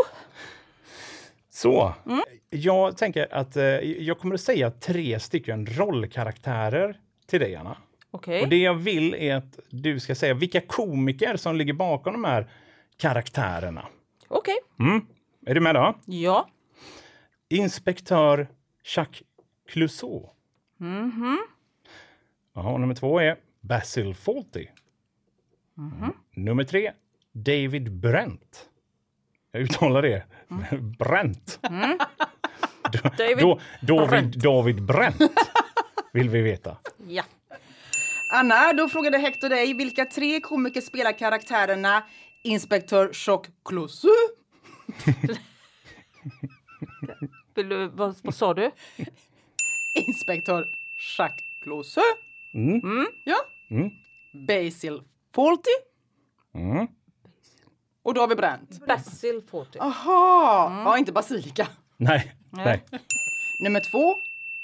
[1.51, 2.21] Så, Mm.
[2.51, 7.77] jag tänker att eh, jag kommer att säga tre stycken rollkaraktärer till dig, Anna.
[8.11, 8.43] Okej.
[8.43, 12.25] Och det jag vill är att du ska säga vilka komiker som ligger bakom de
[12.25, 12.51] här
[12.97, 13.87] karaktärerna.
[14.29, 14.57] Okej.
[15.47, 15.95] Är du med då?
[16.07, 16.49] Ja.
[17.49, 18.49] Inspektör
[18.97, 19.23] Jacques
[19.69, 20.31] Clouseau.
[20.79, 21.39] Mhm.
[22.55, 24.67] Jaha, och nummer två är Basil Fawlty.
[25.75, 26.13] Mhm.
[26.37, 26.93] Nummer tre,
[27.33, 28.69] David Brent.
[29.53, 30.23] Jag uttalar det.
[30.99, 31.59] Brent.
[31.63, 31.99] Då, Mm.
[33.19, 34.35] David då, David, Brent.
[34.35, 35.23] David Brent
[36.13, 36.77] vill vi veta.
[37.09, 37.23] Ja.
[38.33, 42.03] Anna, då frågade Hector dig vilka tre komiker spelar karaktärerna
[42.43, 43.47] Inspektör Chock
[47.69, 48.71] du, vad, vad sa du?
[50.07, 50.67] Inspektör
[51.19, 52.03] Jacques Clouseau,
[52.55, 53.07] Mm.
[53.25, 53.37] ja,
[53.71, 53.91] Mm.
[54.47, 55.03] Basil
[55.35, 55.71] Fawlty
[56.55, 56.87] Mm.
[58.03, 58.87] och David Brandt.
[58.87, 59.79] Basil Fawlty.
[59.79, 61.69] Aha, ja inte basilika.
[61.97, 62.85] Nej, nej.
[63.65, 64.15] Nummer två,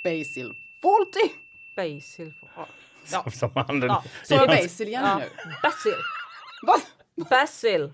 [0.05, 1.35] Basil Fawlty.
[1.76, 2.72] Basil Fawlty.
[3.12, 3.31] Ja.
[3.31, 3.88] Som handen.
[3.88, 4.46] Ja, Så Ja.
[4.46, 5.18] Basil igen Ja.
[5.18, 5.24] nu.
[5.62, 5.94] Basil.
[6.66, 6.81] Vad?
[7.31, 7.92] Basil.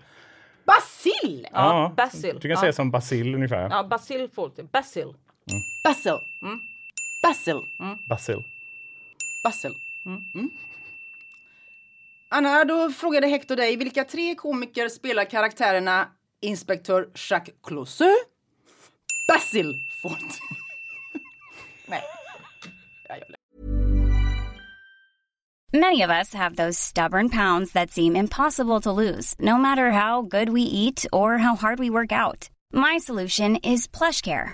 [0.65, 1.47] Basil?
[1.51, 2.35] Ja, Basil.
[2.35, 2.59] Du kan ja.
[2.59, 3.69] säga som Basil ungefär.
[3.69, 4.63] Ja, Basil Fawlty.
[4.63, 5.13] Basil.
[5.83, 6.17] Basil.
[7.23, 7.61] Basil.
[8.09, 8.43] Basil.
[9.43, 9.73] Basil.
[10.07, 10.51] Mm.
[12.29, 16.07] Anna, då frågade Hector dig vilka tre komiker spelar karaktärerna
[16.41, 18.15] Inspektör Jacques Clouseau,
[19.27, 20.39] Basil Fawlty.
[21.87, 22.03] Nej.
[25.73, 30.21] Many of us have those stubborn pounds that seem impossible to lose, no matter how
[30.21, 32.49] good we eat or how hard we work out.
[32.71, 34.53] My solution is PlushCare.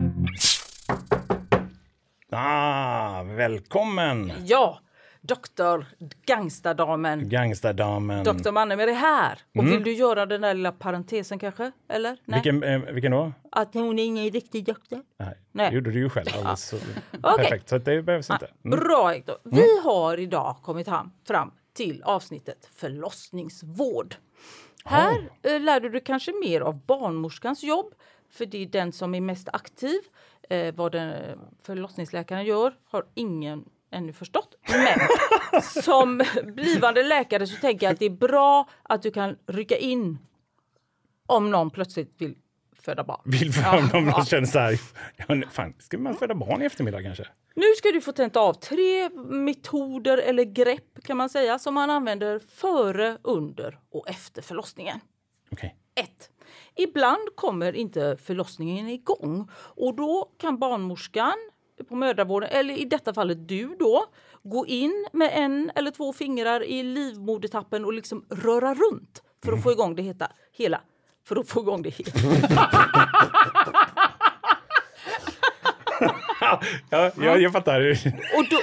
[2.33, 4.31] Ah, välkommen!
[4.45, 4.79] Ja,
[5.21, 5.85] doktor
[6.25, 7.29] Gangstadamen.
[7.29, 8.23] Gangsterdamen.
[8.23, 9.39] Doktor Mannemer är här.
[9.55, 9.71] Och Mm.
[9.71, 11.71] vill du göra den där lilla parentesen kanske?
[11.89, 12.17] Eller?
[12.25, 12.41] Nej.
[12.43, 13.31] Vilken, eh, vilken då?
[13.51, 15.03] Att hon är ingen riktig doktor?
[15.19, 15.69] Nej, Nej.
[15.69, 16.27] det gjorde du ju själv.
[16.37, 16.77] Alldeles så-.
[17.37, 18.47] Perfekt, så att det behövs inte.
[18.65, 18.79] Mm.
[18.79, 19.35] Bra Hector.
[19.43, 24.15] Vi har idag kommit ham- fram till avsnittet förlossningsvård.
[24.85, 27.93] Här eh, lär du dig kanske mer av barnmorskans jobb,
[28.29, 29.99] för det är den som är mest aktiv.
[30.51, 34.55] Eh, vad den eh, förlossningsläkaren gör har ingen ännu förstått.
[34.67, 34.99] Men
[35.83, 40.17] som blivande läkare så tänker jag att det är bra att du kan rycka in
[41.25, 42.35] om någon plötsligt vill
[42.81, 43.21] föda barn.
[43.25, 44.25] Vill för Ja, om de ja.
[44.25, 44.79] känner så här,
[45.17, 47.27] ja, fan, ska man föda barn i eftermiddag kanske?
[47.55, 51.89] Nu ska du få tenta av tre metoder eller grepp kan man säga som man
[51.89, 54.99] använder före, under och efter förlossningen.
[55.51, 55.75] Okej.
[55.95, 56.29] 1.
[56.75, 61.33] Ibland kommer inte förlossningen igång och då kan barnmorskan
[61.89, 64.05] på mödravården, eller i detta fallet du då,
[64.43, 69.63] gå in med en eller två fingrar i livmodertappen och liksom röra runt för att
[69.63, 70.81] få igång det heta, hela.
[71.27, 72.11] För att få igång det hela.
[76.89, 77.91] ja, jag, jag fattar.
[78.37, 78.57] Och då,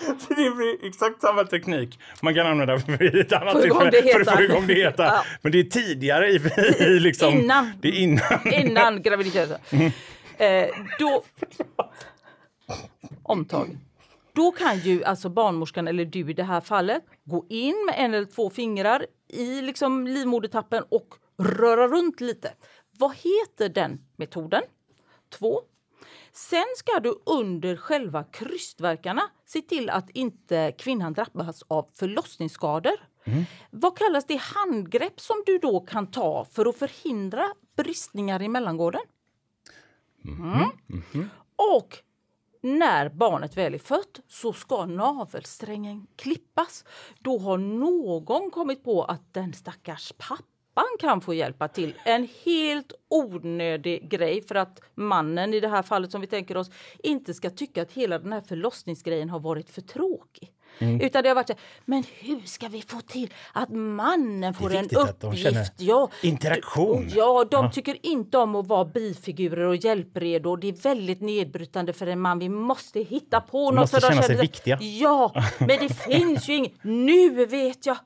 [0.18, 4.36] Så det blir exakt samma teknik man kan använda för ett annat tillfälle för att
[4.36, 5.04] få igång det heta.
[5.04, 5.24] Ja.
[5.42, 6.40] Men det är tidigare i,
[6.84, 7.34] i liksom...
[7.34, 7.72] Innan.
[7.80, 8.52] Det är innan.
[8.52, 9.58] innan graviditeten.
[10.38, 11.24] Eh, då...
[13.22, 13.78] Omtag.
[14.32, 18.14] Då kan ju alltså barnmorskan, eller du i det här fallet, gå in med en
[18.14, 22.52] eller två fingrar i liksom livmodertappen och röra runt lite.
[22.98, 24.62] Vad heter den metoden?
[25.38, 25.60] Två.
[26.32, 32.96] Sen ska du under själva krystverkarna se till att inte kvinnan drabbas av förlossningsskador.
[33.70, 39.00] Vad kallas det handgrepp som du då kan ta för att förhindra bristningar i mellangården?
[40.24, 41.30] Mm.
[41.56, 41.98] Och
[42.62, 46.84] när barnet väl är fött så ska navelsträngen klippas.
[47.18, 50.46] Då har någon kommit på att den stackars pappan
[51.00, 51.94] kan få hjälpa till.
[52.04, 56.70] En helt onödig grej för att mannen i det här fallet som vi tänker oss
[57.02, 60.52] inte ska tycka att hela den här förlossningsgrejen har varit för tråkig.
[60.78, 61.54] Utan det har varit så
[61.84, 65.72] men hur ska vi få till att mannen får en de uppgift?
[65.78, 67.06] ja, interaktion.
[67.14, 70.56] Ja, de tycker inte om att vara bifigurer och hjälpredo.
[70.56, 72.38] Det är väldigt nedbrytande för en man.
[72.38, 73.80] Vi måste hitta på något.
[73.80, 74.78] måste så de känna sig känner- viktiga.
[74.80, 76.72] Ja, men det finns ju inget.
[76.82, 77.96] Nu vet jag.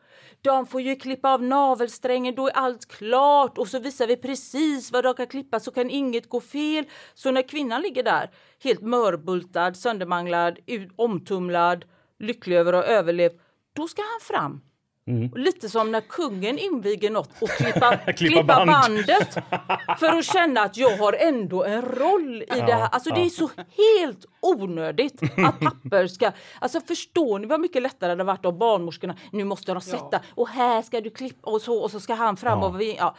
[0.45, 4.93] De får ju klippa av navelsträngen, då är allt klart och så visar vi precis
[4.93, 6.85] vad de kan klippa så kan inget gå fel.
[7.15, 8.31] Så när kvinnan ligger där
[8.63, 10.59] helt mörbultad, söndermanglad,
[10.97, 11.85] omtumlad,
[12.19, 13.41] lycklig över att ha överlevt,
[13.73, 14.61] då ska han fram.
[15.07, 18.71] Och Lite som när kungen inviger något och klippa, klippa, band.
[18.71, 19.35] bandet
[19.99, 22.89] för att känna att jag har ändå en roll i det här.
[22.93, 26.33] Alltså det är så helt onödigt att papper ska...
[26.59, 29.17] Alltså förstår ni vad mycket lättare det hade varit av barnmorskorna?
[29.33, 32.37] Nu måste de sätta och här ska du klippa och så och så ska han
[32.37, 33.17] fram och vi, ja.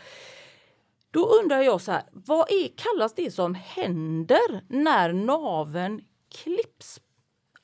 [1.11, 6.01] Då undrar jag så här, vad är, kallas det som händer när naven
[6.43, 6.99] klipps?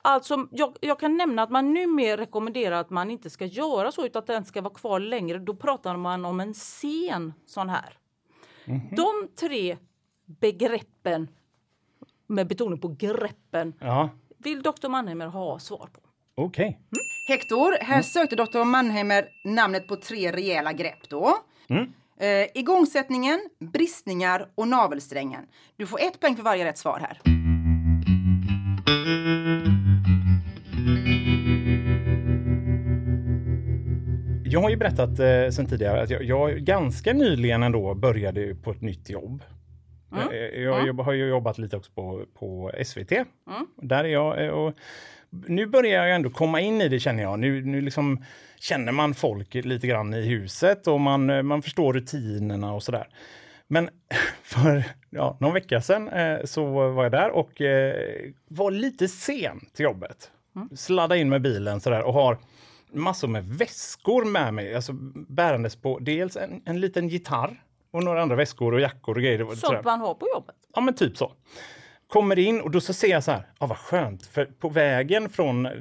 [0.01, 4.05] Alltså, jag, jag kan nämna att man numera rekommenderar att man inte ska göra så
[4.05, 5.37] utan att den ska vara kvar längre.
[5.39, 7.97] Då pratar man om en sen sån här.
[8.95, 9.77] De tre
[10.25, 11.27] begreppen,
[12.27, 15.99] med betoning på greppen, Ja, vill doktor Mannheimer ha svar på.
[16.35, 16.79] okej.
[17.27, 18.63] Hector, här sökte Dr.
[18.63, 21.37] Mannheimer namnet på tre rejäla grepp då.
[22.19, 25.45] Eh, igångsättningen, bristningar och navelsträngen.
[25.77, 27.21] Du får ett poäng för varje rätt svar här.
[34.51, 38.71] Jag har ju berättat eh, sen tidigare att jag, jag ganska nyligen ändå började på
[38.71, 39.43] ett nytt jobb.
[40.31, 43.09] Eh, Jag, jobb- har ju jobbat lite också på, på SVT.
[43.81, 44.45] Där är jag.
[44.45, 44.73] eh, Och
[45.29, 47.39] nu börjar jag ändå komma in i det känner jag.
[47.39, 48.23] Nu, nu liksom
[48.59, 53.07] känner man folk lite grann i huset och man, eh, man förstår rutinerna och sådär.
[53.67, 53.89] Men
[54.43, 57.95] för ja, någon vecka sedan eh, så var jag där och eh,
[58.47, 60.31] var lite sen till jobbet.
[60.75, 62.37] Sladda in med bilen sådär och har
[62.93, 64.75] massor med väskor med mig.
[64.75, 64.93] Alltså
[65.27, 69.55] bärandes på dels en, en liten gitarr och några andra väskor och jackor och grejer.
[69.55, 70.55] Sånt man har på jobbet.
[70.75, 71.33] Ja, men typ så.
[72.07, 75.29] Kommer in och då så ser jag så här, ja vad skönt, för på vägen
[75.29, 75.71] från eh,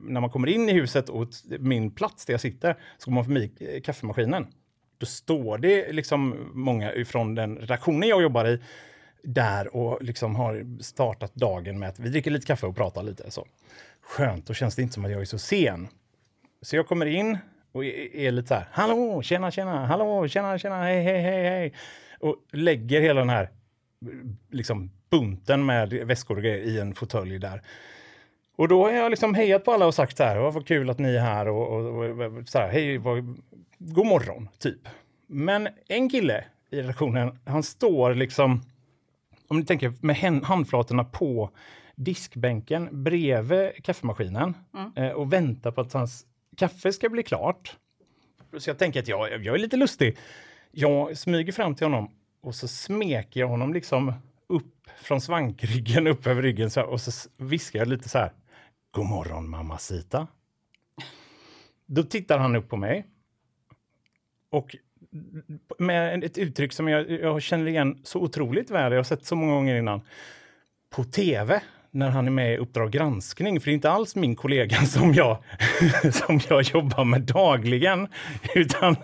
[0.00, 3.24] när man kommer in i huset och min plats där jag sitter, så går man
[3.24, 4.46] förbi eh, kaffemaskinen.
[4.98, 8.60] Då står det liksom många från den redaktionen jag jobbar i
[9.22, 13.30] där och liksom har startat dagen med att vi dricker lite kaffe och pratar lite.
[13.30, 13.46] Så.
[14.02, 15.88] Skönt, då känns det inte som att jag är så sen.
[16.62, 17.38] Så jag kommer in
[17.72, 21.72] och är lite så här, hallå, tjena, tjena, hallå, tjena, tjena, hej, hej, hej, hej.
[22.20, 23.50] Och lägger hela den här
[24.50, 27.62] liksom bunten med väskor och grejer i en fåtölj där.
[28.56, 30.98] Och då har jag liksom hejat på alla och sagt så här, "Vad kul att
[30.98, 33.36] ni är här och, och, och så här, hej, vad,
[33.78, 34.88] god morgon, typ.
[35.26, 38.62] Men en kille i redaktionen, han står liksom,
[39.48, 41.50] om ni tänker med handflatorna på
[41.96, 44.54] diskbänken bredvid kaffemaskinen
[44.96, 46.26] eh, och väntar på att hans
[46.58, 47.76] kaffe ska bli klart.
[48.58, 50.16] Så jag tänker att jag, jag är lite lustig.
[50.70, 54.12] Jag smyger fram till honom och så smeker jag honom liksom
[54.46, 58.32] upp från svankryggen upp över ryggen så här, och så viskar jag lite så här.
[58.90, 60.26] God morgon mamacita.
[61.86, 63.06] Då tittar han upp på mig.
[64.50, 64.76] Och
[65.78, 69.36] med ett uttryck som jag, jag känner igen så otroligt väl, jag har sett så
[69.36, 70.00] många gånger innan.
[70.90, 71.62] På tv,
[71.98, 75.14] när han är med i Uppdrag granskning, för det är inte alls min kollega som
[75.14, 75.38] jag,
[76.12, 78.08] som jag jobbar med dagligen,
[78.54, 78.96] utan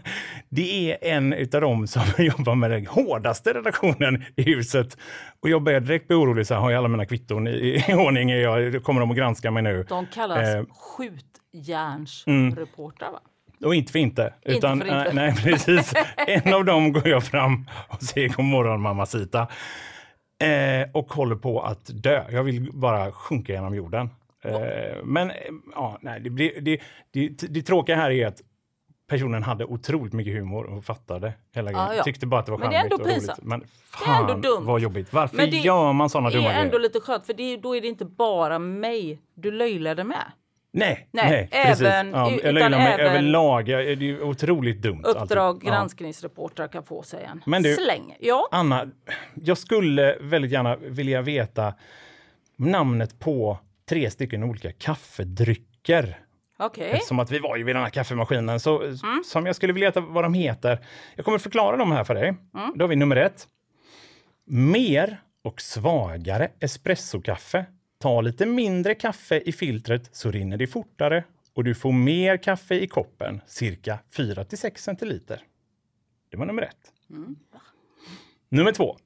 [0.48, 4.96] det är en av dem som jobbar med den hårdaste redaktionen i huset.
[5.40, 7.94] Och jag börjar direkt bli orolig, så här, har jag alla mina kvitton i, i
[7.98, 8.30] ordning?
[8.30, 9.87] Är Jag, kommer de att granska mig nu?
[9.88, 13.20] De kallas Eh, skjutjärnsreportrar va?
[13.64, 14.35] Och inte för inte.
[14.44, 15.12] Inte utan, för inte.
[15.12, 15.94] Nej, nej, precis.
[16.16, 19.48] En av dem går jag fram och säger god morgon mamacita.
[20.38, 22.24] Eh, och håller på att dö.
[22.30, 24.10] Jag vill bara sjunka genom jorden.
[24.44, 24.54] Eh,
[25.04, 25.36] men eh,
[25.74, 28.42] ja, nej, det, blir, det, det, det tråkiga här är att
[29.08, 31.86] personen hade otroligt mycket humor och fattade hela grejen.
[31.86, 32.02] Ja, ja.
[32.02, 33.30] Tyckte bara att det var det charmigt och roligt.
[33.42, 33.68] Men Det är
[34.06, 34.64] fan ändå dumt.
[34.66, 35.12] vad jobbigt.
[35.12, 36.82] Varför det gör man sådana Det dumma är ändå grejer?
[36.82, 40.24] lite skönt för det, då är det inte bara mig du löjlade med.
[40.76, 41.87] Nej, Nej, nej, även- precis.
[42.12, 43.66] Ja, utan jag mig även- överlag.
[43.66, 45.02] Det är ju otroligt dumt.
[45.04, 45.68] Uppdrag alltid.
[45.68, 45.72] Ja.
[45.72, 48.16] granskningsreportrar kan få sig en Men du- släng.
[48.20, 48.87] Ja, Anna,
[49.34, 51.74] jag skulle väldigt gärna vilja veta
[52.56, 53.58] namnet på
[53.88, 56.18] tre stycken olika kaffedrycker.
[56.58, 56.90] okej.
[56.90, 58.60] Eftersom att vi var ju vid den här kaffemaskinen.
[58.60, 58.96] Så, Mm.
[59.24, 60.78] Som jag skulle vilja veta vad de heter.
[61.16, 62.28] Jag kommer förklara dem här för dig.
[62.28, 62.72] Mm.
[62.74, 63.46] Då har vi nummer ett.
[64.46, 67.64] Mer och svagare espressokaffe.
[68.04, 72.74] Ta lite mindre kaffe i filtret så rinner det fortare och du får mer kaffe
[72.74, 75.42] i koppen, cirka 4 till 6 centiliter.
[76.30, 76.92] Det var nummer ett.
[78.48, 78.96] Nummer två.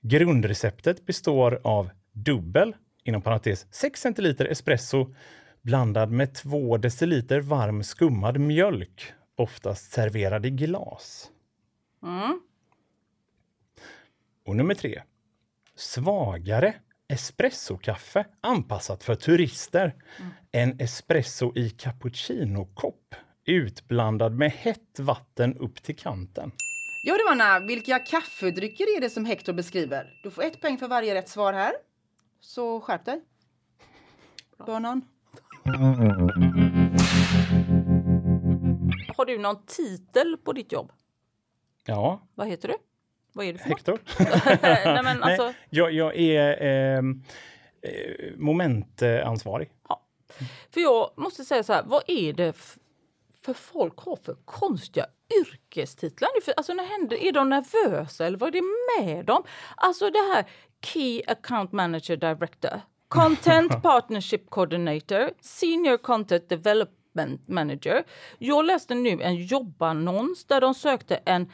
[0.00, 5.14] Grundreceptet består av dubbel, inom parentes 6 centiliter espresso
[5.62, 11.30] blandad med 2 deciliter varm skummad mjölk, oftast serverad i glas.
[14.44, 15.02] Och nummer tre.
[15.74, 16.74] Svagare
[17.08, 19.94] espressokaffe anpassat för turister.
[20.52, 23.14] En espresso i cappuccinokopp
[23.46, 26.52] utblandad med hett vatten upp till kanten.
[27.06, 30.20] Ja du Anna, vilka kaffedrycker är det som Hector beskriver?
[30.22, 31.72] Du får ett poäng för varje rätt svar här.
[32.40, 33.20] Så skärp dig.
[34.66, 35.02] Börnan.
[39.16, 40.92] Har du någon titel på ditt jobb?
[41.86, 42.74] Ja, Vad heter du?
[43.34, 43.68] Vad är du för?
[43.68, 43.98] Hector.
[44.62, 47.22] Nej, men alltså, Nej, jag, jag är ehm,
[47.82, 49.70] eh, momentansvarig.
[50.70, 52.56] för jag måste säga så här, vad är det
[53.42, 55.06] för folk har för konstiga
[55.40, 59.42] yrkestitlar alltså när händer, är de nervösa eller vad är det med dem?
[59.76, 60.44] Alltså det här
[60.82, 68.04] Key Account Manager Director, Content Partnership Coordinator, Senior Content Development Manager.
[68.38, 71.52] Jag läste nu en jobbannons där de sökte en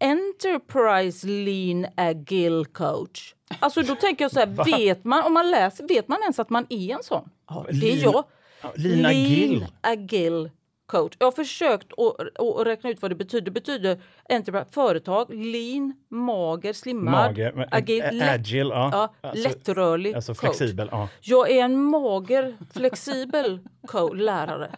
[0.00, 3.34] Enterprise Lean Agile Coach.
[3.58, 6.50] Alltså då tänker jag så här, vet man, om man läser, vet man ens att
[6.50, 7.28] man är en sån?
[7.48, 8.24] Ja, det är jag.
[8.62, 9.66] Ja, Lean Agile.
[9.80, 10.50] Agile
[10.86, 11.12] Coach.
[11.18, 13.44] Jag har försökt att, räkna ut vad det betyder.
[13.44, 18.90] Det betyder enterprise, företag, lean, mager, slimmad, Mage, men- agil, lätt, agile, ja.
[19.20, 20.40] ja, Alltså- lättrörlig Alltså coach.
[20.40, 21.08] flexibel, ja.
[21.20, 23.60] Jag är en mager, flexibel
[24.14, 24.70] lärare.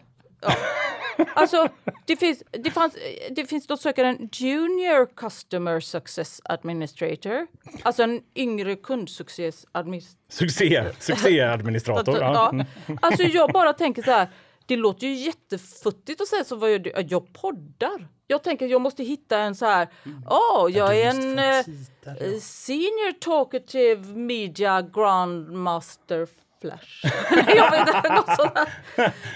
[1.33, 1.69] Alltså,
[2.05, 2.97] det finns, det, fanns,
[3.31, 7.47] det finns då söker en Junior Customer Success Administrator.
[7.83, 10.27] Alltså en yngre kundsuccessadministrator.
[10.29, 12.17] Succé, succéadministrator.
[12.21, 12.49] Ja.
[12.49, 12.65] Mm.
[13.01, 14.27] Alltså jag bara tänker så här,
[14.65, 16.91] det låter ju jättefuttigt att säga så, vad gör du?
[16.95, 18.07] Ja, Jag poddar.
[18.27, 19.87] Jag tänker att jag måste hitta en så här,
[20.25, 26.27] ja, jag är en eh, senior talkative media grandmaster
[26.61, 27.05] flash.
[27.55, 28.51] jag vet inte, något sånt.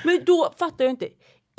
[0.04, 1.08] Men då fattar jag inte,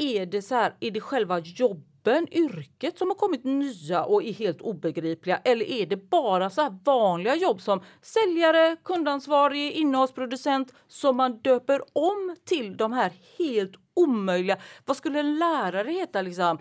[0.02, 4.32] är det så här, är det själva jobben, yrket som har kommit nya och är
[4.32, 5.36] helt obegripliga?
[5.36, 11.80] Eller är det bara så här vanliga jobb som säljare, kundansvarig, innehållsproducent som man döper
[11.92, 14.56] om till de här helt omöjliga.
[14.84, 16.58] Vad skulle en lärare heta liksom?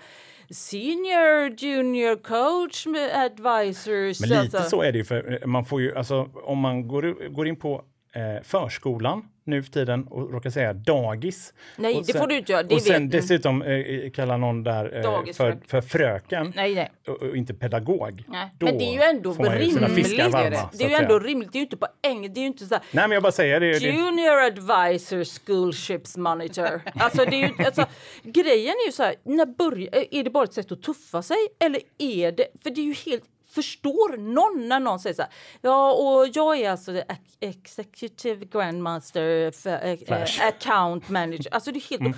[0.49, 4.19] Senior, junior coach, advisors.
[4.19, 4.69] Men lite alltså.
[4.69, 7.85] så är det ju, för man får ju, alltså om man går, går in på
[8.15, 11.53] eh, förskolan nu för tiden och råkar säga dagis.
[11.77, 14.63] Nej, och det får du inte göra, det och sen vet- dessutom eh, kalla någon
[14.63, 16.91] där eh, för, för fröken Nej, nej.
[17.07, 18.23] och, och inte pedagog.
[18.27, 18.49] Nej.
[18.57, 20.33] Då Men det är ju ändå rimligt.
[20.33, 21.51] varma, det är ju ändå rimligt.
[21.51, 22.33] Det är ju inte på engelska.
[22.33, 23.79] Det är ju inte så här, Nej, men jag bara säger det.
[23.79, 26.81] det Junior advisor schoolships monitor.
[26.95, 27.85] Alltså, det är ju, alltså,
[28.23, 31.37] grejen är ju så här, när börjar, är det bara ett sätt att tuffa sig
[31.59, 35.31] eller är det, för det är ju helt Förstår någon när någon säger så här,
[35.61, 37.03] ja och jag är alltså
[37.39, 41.47] executive grandmaster eh, account manager.
[41.51, 42.17] Alltså det är helt...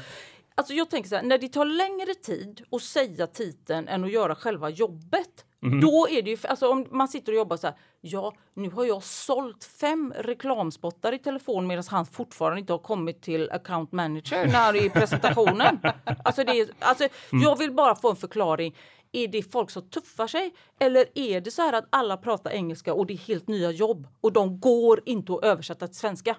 [0.56, 4.12] Alltså jag tänker så här, när det tar längre tid att säga titeln än att
[4.12, 5.46] göra själva jobbet.
[5.82, 8.86] Då är det ju, alltså om man sitter och jobbar så här, ja nu har
[8.86, 14.48] jag sålt fem reklamspottar i telefon medan han fortfarande inte har kommit till account manager
[14.48, 15.80] när i presentationen.
[16.24, 18.76] alltså det är, alltså, Jag vill bara få en förklaring.
[19.14, 22.94] Är det folk som tuffar sig eller är det så här att alla pratar engelska
[22.94, 26.38] och det är helt nya jobb och de går inte att översätta till svenska?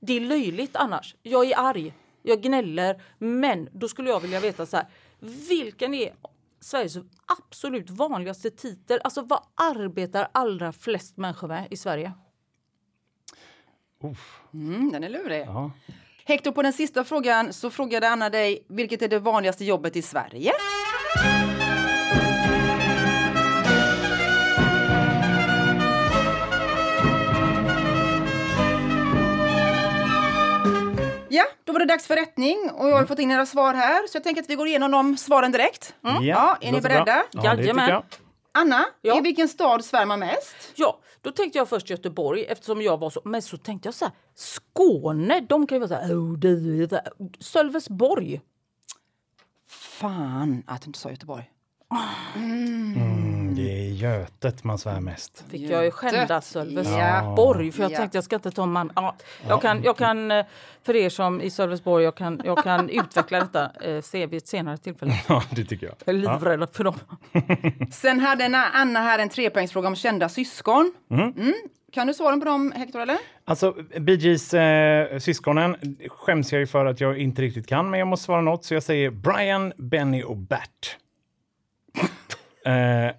[0.00, 1.16] Det är löjligt annars.
[1.22, 4.86] Jag är arg, jag gnäller, men då skulle jag vilja veta så här.
[5.48, 6.14] Vilken är
[6.60, 6.96] Sveriges
[7.38, 9.00] absolut vanligaste titel?
[9.04, 12.12] Alltså vad arbetar allra flest människor med i Sverige?
[14.54, 15.44] Mm, den är lurig.
[15.46, 15.70] Ja.
[16.24, 20.02] Hector, på den sista frågan så frågade Anna dig vilket är det vanligaste jobbet i
[20.02, 20.52] Sverige?
[31.34, 34.06] Ja, då var det dags för rättning och jag har fått in era svar här
[34.06, 35.94] så jag tänker att vi går igenom de svaren direkt.
[36.04, 36.24] Mm.
[36.24, 37.22] Ja, är ni beredda?
[37.32, 38.02] Ja, Jajamän.
[38.52, 39.18] Anna, Ja.
[39.18, 40.56] i vilken stad svär man mest?
[40.74, 43.20] Ja, då tänkte jag först Göteborg eftersom jag var så.
[43.24, 46.86] Men så tänkte jag så här, Skåne, de kan ju vara så här, oh, det
[46.86, 47.02] det.
[47.40, 48.40] Sölvesborg.
[49.68, 51.50] Fan att du inte sa Göteborg.
[52.36, 53.23] Mm,
[53.64, 55.44] det är Götet man svär mest.
[55.50, 56.40] Fick jag ju skända Ja.
[56.40, 57.96] Sölvesborg för jag Ja.
[57.96, 58.92] tänkte jag ska inte ta man.
[58.96, 59.14] Ja,
[59.48, 60.44] jag, kan, jag kan, eh,
[60.82, 64.78] för er som i Sölvesborg, jag kan, jag kan utveckla detta eh, vid ett senare
[64.78, 65.12] tillfälle.
[65.28, 65.96] Ja, det tycker jag.
[66.04, 66.94] Jag är livrädd för dem.
[67.92, 70.94] Sen hade Anna här en trepoängsfråga om kända syskon.
[71.10, 71.54] Mm.
[71.92, 73.00] Kan du svara på dem, Hector?
[73.00, 73.18] Eller?
[73.44, 75.76] Alltså, Bee Gees eh, syskonen
[76.08, 78.74] skäms jag ju för att jag inte riktigt kan, men jag måste svara något, så
[78.74, 80.96] jag säger Brian, Benny och Bert.
[82.64, 83.10] Eh,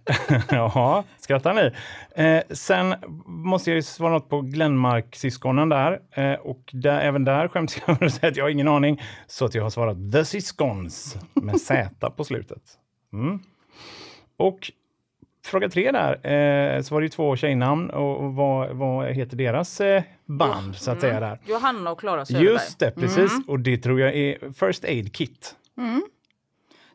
[0.50, 1.72] Jaha, skrattar ni?
[2.24, 6.00] Eh, sen måste jag ju svara något på Glenmark-syskonen där.
[6.12, 9.02] Eh, och där, även där skäms jag för att säga att jag har ingen aning.
[9.28, 12.62] Så att jag har svarat The Syskons med Z på slutet.
[13.14, 13.40] Mm.
[14.38, 14.72] Och
[15.46, 19.38] fråga tre där, eh, så var det ju två tjejnamn och, och vad, vad heter
[19.38, 21.40] deras eh, band så att säga där?
[21.46, 22.54] Johanna och Klara Söderberg.
[22.54, 23.32] Just det, precis.
[23.48, 25.56] Och det tror jag är First Aid Kit.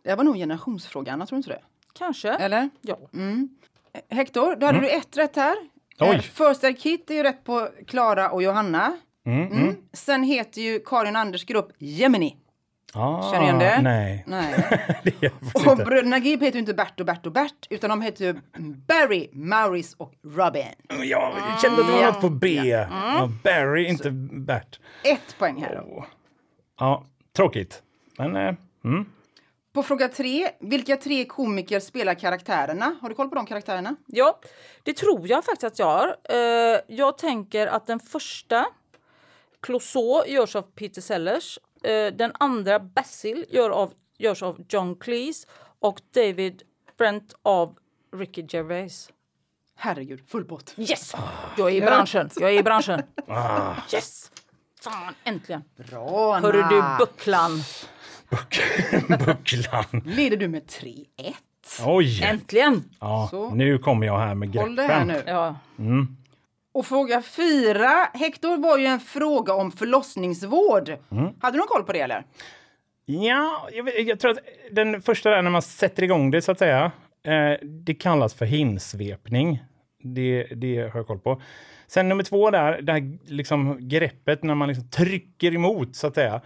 [0.03, 1.61] Det här var nog en generationsfråga, Anna, tror du inte det?
[1.99, 2.28] Kanske.
[2.28, 2.70] Eller?
[2.80, 2.99] Ja.
[4.11, 5.57] Hector, då hade du ett rätt här.
[6.01, 6.09] Oj.
[6.14, 8.97] Eh, First Aid Kit är ju rätt på Klara och Johanna.
[9.26, 9.76] Mm.
[9.93, 12.36] Sen heter ju Karin Anders grupp Gemini.
[12.95, 13.82] Ah, Känner du igen det?
[13.82, 14.24] Nej.
[14.26, 14.64] Nej.
[15.05, 15.84] det Och inte.
[15.84, 18.34] bröderna Gibb heter ju inte Bert och Bert och Bert, utan de heter ju
[18.86, 20.64] Barry, Maurice och Robin.
[20.88, 22.49] Ja, jag kände att det var något på B.
[22.91, 24.80] Ja, Barry, inte Bert.
[25.05, 25.84] Ett poäng här.
[26.78, 27.05] Ja,
[27.36, 27.82] tråkigt.
[28.18, 29.07] Men eh, mm.
[29.73, 32.97] På fråga tre, vilka tre komiker spelar karaktärerna?
[33.01, 33.97] Har du koll på de karaktärerna?
[34.07, 34.41] Ja,
[34.83, 36.16] det tror jag faktiskt att jag har.
[36.25, 38.66] Eh, jag tänker att den första,
[39.61, 41.59] Clouseau, görs av Peter Sellers.
[41.85, 45.47] Eh, den andra, Basil, gör av, görs av John Cleese.
[45.79, 46.62] Och David
[46.99, 47.77] Brent av
[48.16, 49.11] Ricky Gervais.
[49.77, 50.75] Herregud, full pott.
[50.77, 51.14] Yes!
[51.57, 52.31] Jag är i branschen.
[52.37, 53.03] Jag är i branschen.
[53.93, 54.31] Yes!
[54.81, 55.64] Fan, äntligen.
[55.91, 56.47] Bra, Anna.
[56.47, 57.62] Hörru du, bucklan.
[59.26, 60.03] Bucklan.
[60.05, 61.05] Leder du med 3-1.
[61.87, 62.22] Oj!
[62.24, 62.85] Äntligen!
[63.01, 63.51] Ja, Så.
[63.55, 65.24] nu kommer jag här med Håll det här greppen.
[65.26, 65.31] nu.
[65.33, 66.07] Ja.
[66.72, 70.89] Och fråga fyra, Hector, var ju en fråga om förlossningsvård.
[71.11, 71.28] Mm.
[71.41, 72.24] Hade du någon koll på det eller?
[73.07, 74.39] Ja, jag, jag tror att
[74.70, 76.93] den första där när man sätter igång det så att säga,
[77.26, 79.62] eh, det kallas för hinsvepning.
[80.03, 81.43] Det, det har jag koll på.
[81.87, 86.14] Sen nummer två där, det här liksom greppet när man liksom trycker emot så att
[86.14, 86.41] säga.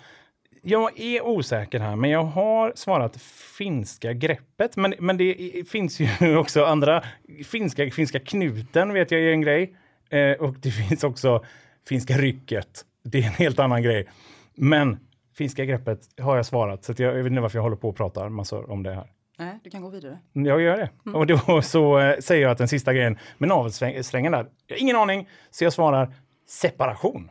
[0.67, 3.17] Jag är osäker här, men jag har svarat
[3.57, 4.77] finska greppet.
[4.77, 7.05] Men, men det finns ju också andra.
[7.45, 9.77] Finska, finska knuten vet jag är en grej.
[10.11, 11.45] Eh, och det finns också
[11.89, 12.85] finska rycket.
[13.03, 14.07] Det är en helt annan grej.
[14.55, 14.99] Men
[15.37, 17.97] finska greppet har jag svarat, så jag, jag vet inte varför jag håller på och
[17.97, 19.11] pratar massor om det här.
[19.39, 20.19] Nej, du kan gå vidare.
[20.33, 21.11] Jag gör det.
[21.11, 24.47] Och då så eh, säger jag att den sista grejen med navelsträngen där,
[24.77, 26.13] ingen aning, så jag svarar
[26.49, 27.31] separation.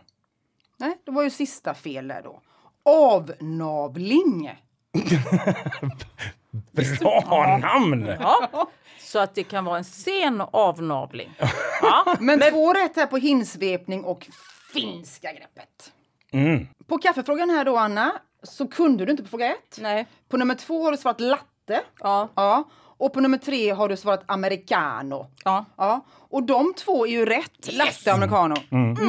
[0.80, 2.42] Nej, det var ju sista fel där då.
[2.86, 4.52] Avnavling.
[7.00, 8.06] Bra namn!
[8.20, 8.68] Ja.
[9.00, 11.34] Så att det kan vara en sen avnavling.
[11.82, 12.16] Ja.
[12.20, 14.28] Men, två rätt här på hinsvepning och
[14.74, 15.94] finska greppet.
[16.32, 16.68] Mm.
[16.88, 18.12] På kaffefrågan här då, Anna,
[18.44, 19.78] så kunde du inte på fråga ett.
[19.82, 20.08] Nej.
[20.30, 21.82] På nummer två har du svarat latte.
[22.00, 22.30] Ja.
[22.36, 22.64] Ja.
[22.98, 25.28] Och på nummer tre har du svarat americano.
[25.44, 25.66] Ja.
[25.78, 26.02] Ja.
[26.30, 28.56] Och de två är ju rätt, latte och americano.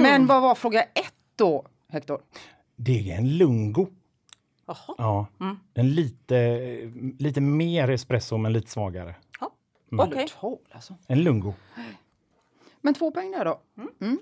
[0.02, 2.20] Men vad var fråga ett då, Hector?
[2.76, 3.86] Det är en lungo.
[4.66, 4.94] Jaha.
[4.98, 5.26] Ja.
[5.74, 6.58] En lite,
[7.18, 9.14] lite mer espresso, men lite svagare.
[9.40, 9.50] Ja.
[9.92, 10.08] Mm.
[10.08, 10.28] Okej.
[10.40, 10.94] Tal, alltså.
[11.06, 11.54] En lungo.
[12.80, 13.60] Men två poäng där då.
[14.00, 14.18] Mm.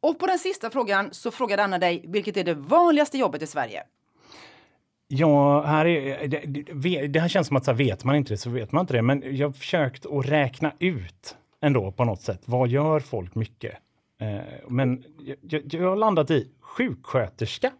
[0.00, 3.46] Och på den sista frågan så frågade Anna dig vilket är det vanligaste jobbet i
[3.46, 3.82] Sverige?
[5.08, 8.32] Ja, här är, det, det, det här känns som att så här, vet man inte
[8.32, 9.02] det så vet man inte det.
[9.02, 12.42] Men jag har försökt att räkna ut ändå på något sätt.
[12.44, 13.74] Vad gör folk mycket?
[14.20, 17.72] Eh, men jag, jag, jag har landat i sjuksköterska.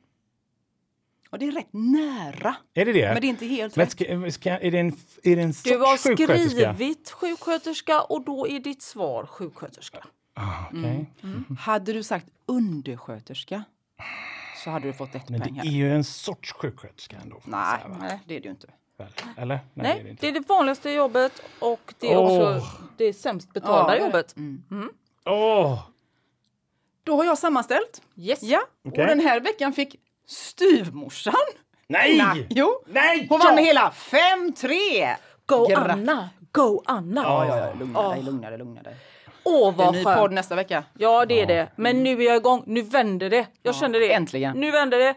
[1.33, 2.57] Och det är rätt nära.
[2.75, 3.13] Är det det?
[3.13, 3.93] Men det är inte helt Men rätt.
[3.93, 6.75] ska, ska, är det en, är det en Du har sjuksköterska?
[6.75, 9.99] skrivit sjuksköterska och då är ditt svar sjuksköterska.
[10.35, 11.11] Ah, okej.
[11.61, 13.65] Hade du sagt undersköterska
[14.65, 15.67] så hade du fått ett Men poäng det här.
[15.67, 17.41] är ju en sorts sjuksköterska ändå.
[17.41, 17.97] får man Nej, säga, va?
[18.01, 18.67] nej, det är det ju inte.
[18.99, 19.09] Väl?
[19.37, 19.59] Eller?
[19.75, 20.21] Nej, det är det Nej, inte.
[20.27, 22.25] det är det vanligaste jobbet och det är Åh.
[22.57, 22.67] också
[22.97, 24.05] det sämst betalda Ja, det är det.
[24.07, 24.35] jobbet.
[25.25, 25.83] Åh!
[27.05, 28.03] Då har jag sammanställt.
[28.17, 28.43] Yes.
[28.43, 29.03] Ja, Okej.
[29.03, 29.97] och den här veckan fick
[30.33, 31.35] styvmorsan.
[31.87, 32.19] Nej!
[32.19, 32.83] Nej, jo.
[32.87, 33.27] Nej!
[33.31, 35.15] Hon vann med hela 5-3!
[35.47, 36.29] Go Gra- Anna!
[36.53, 37.23] Go Anna!
[37.23, 38.97] Ja, ja, ja, lugna dig, lugna dig, lugna dig.
[39.45, 40.19] Åh Det är en vad ny skönt!
[40.21, 40.85] podd nästa vecka.
[40.99, 41.69] Ja det är det.
[41.77, 42.63] Men nu är jag igång.
[42.67, 43.47] Nu vänder det.
[43.63, 44.13] Jag kände det.
[44.13, 44.57] äntligen.
[44.61, 45.15] Nu vänder det.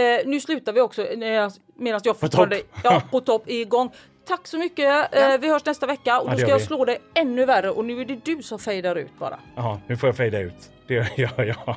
[0.00, 3.90] Eh, nu slutar vi också medan medan jag fortfarande ja, på topp är igång.
[4.26, 5.14] Tack så mycket.
[5.16, 6.64] Eh, vi hörs nästa vecka och Ja, då det ska gör jag vi.
[6.66, 9.38] slå det ännu värre och nu är det du som fejdar ut bara.
[9.56, 10.70] Jaha, nu får jag fejda ut.
[10.86, 11.76] Det gör jag.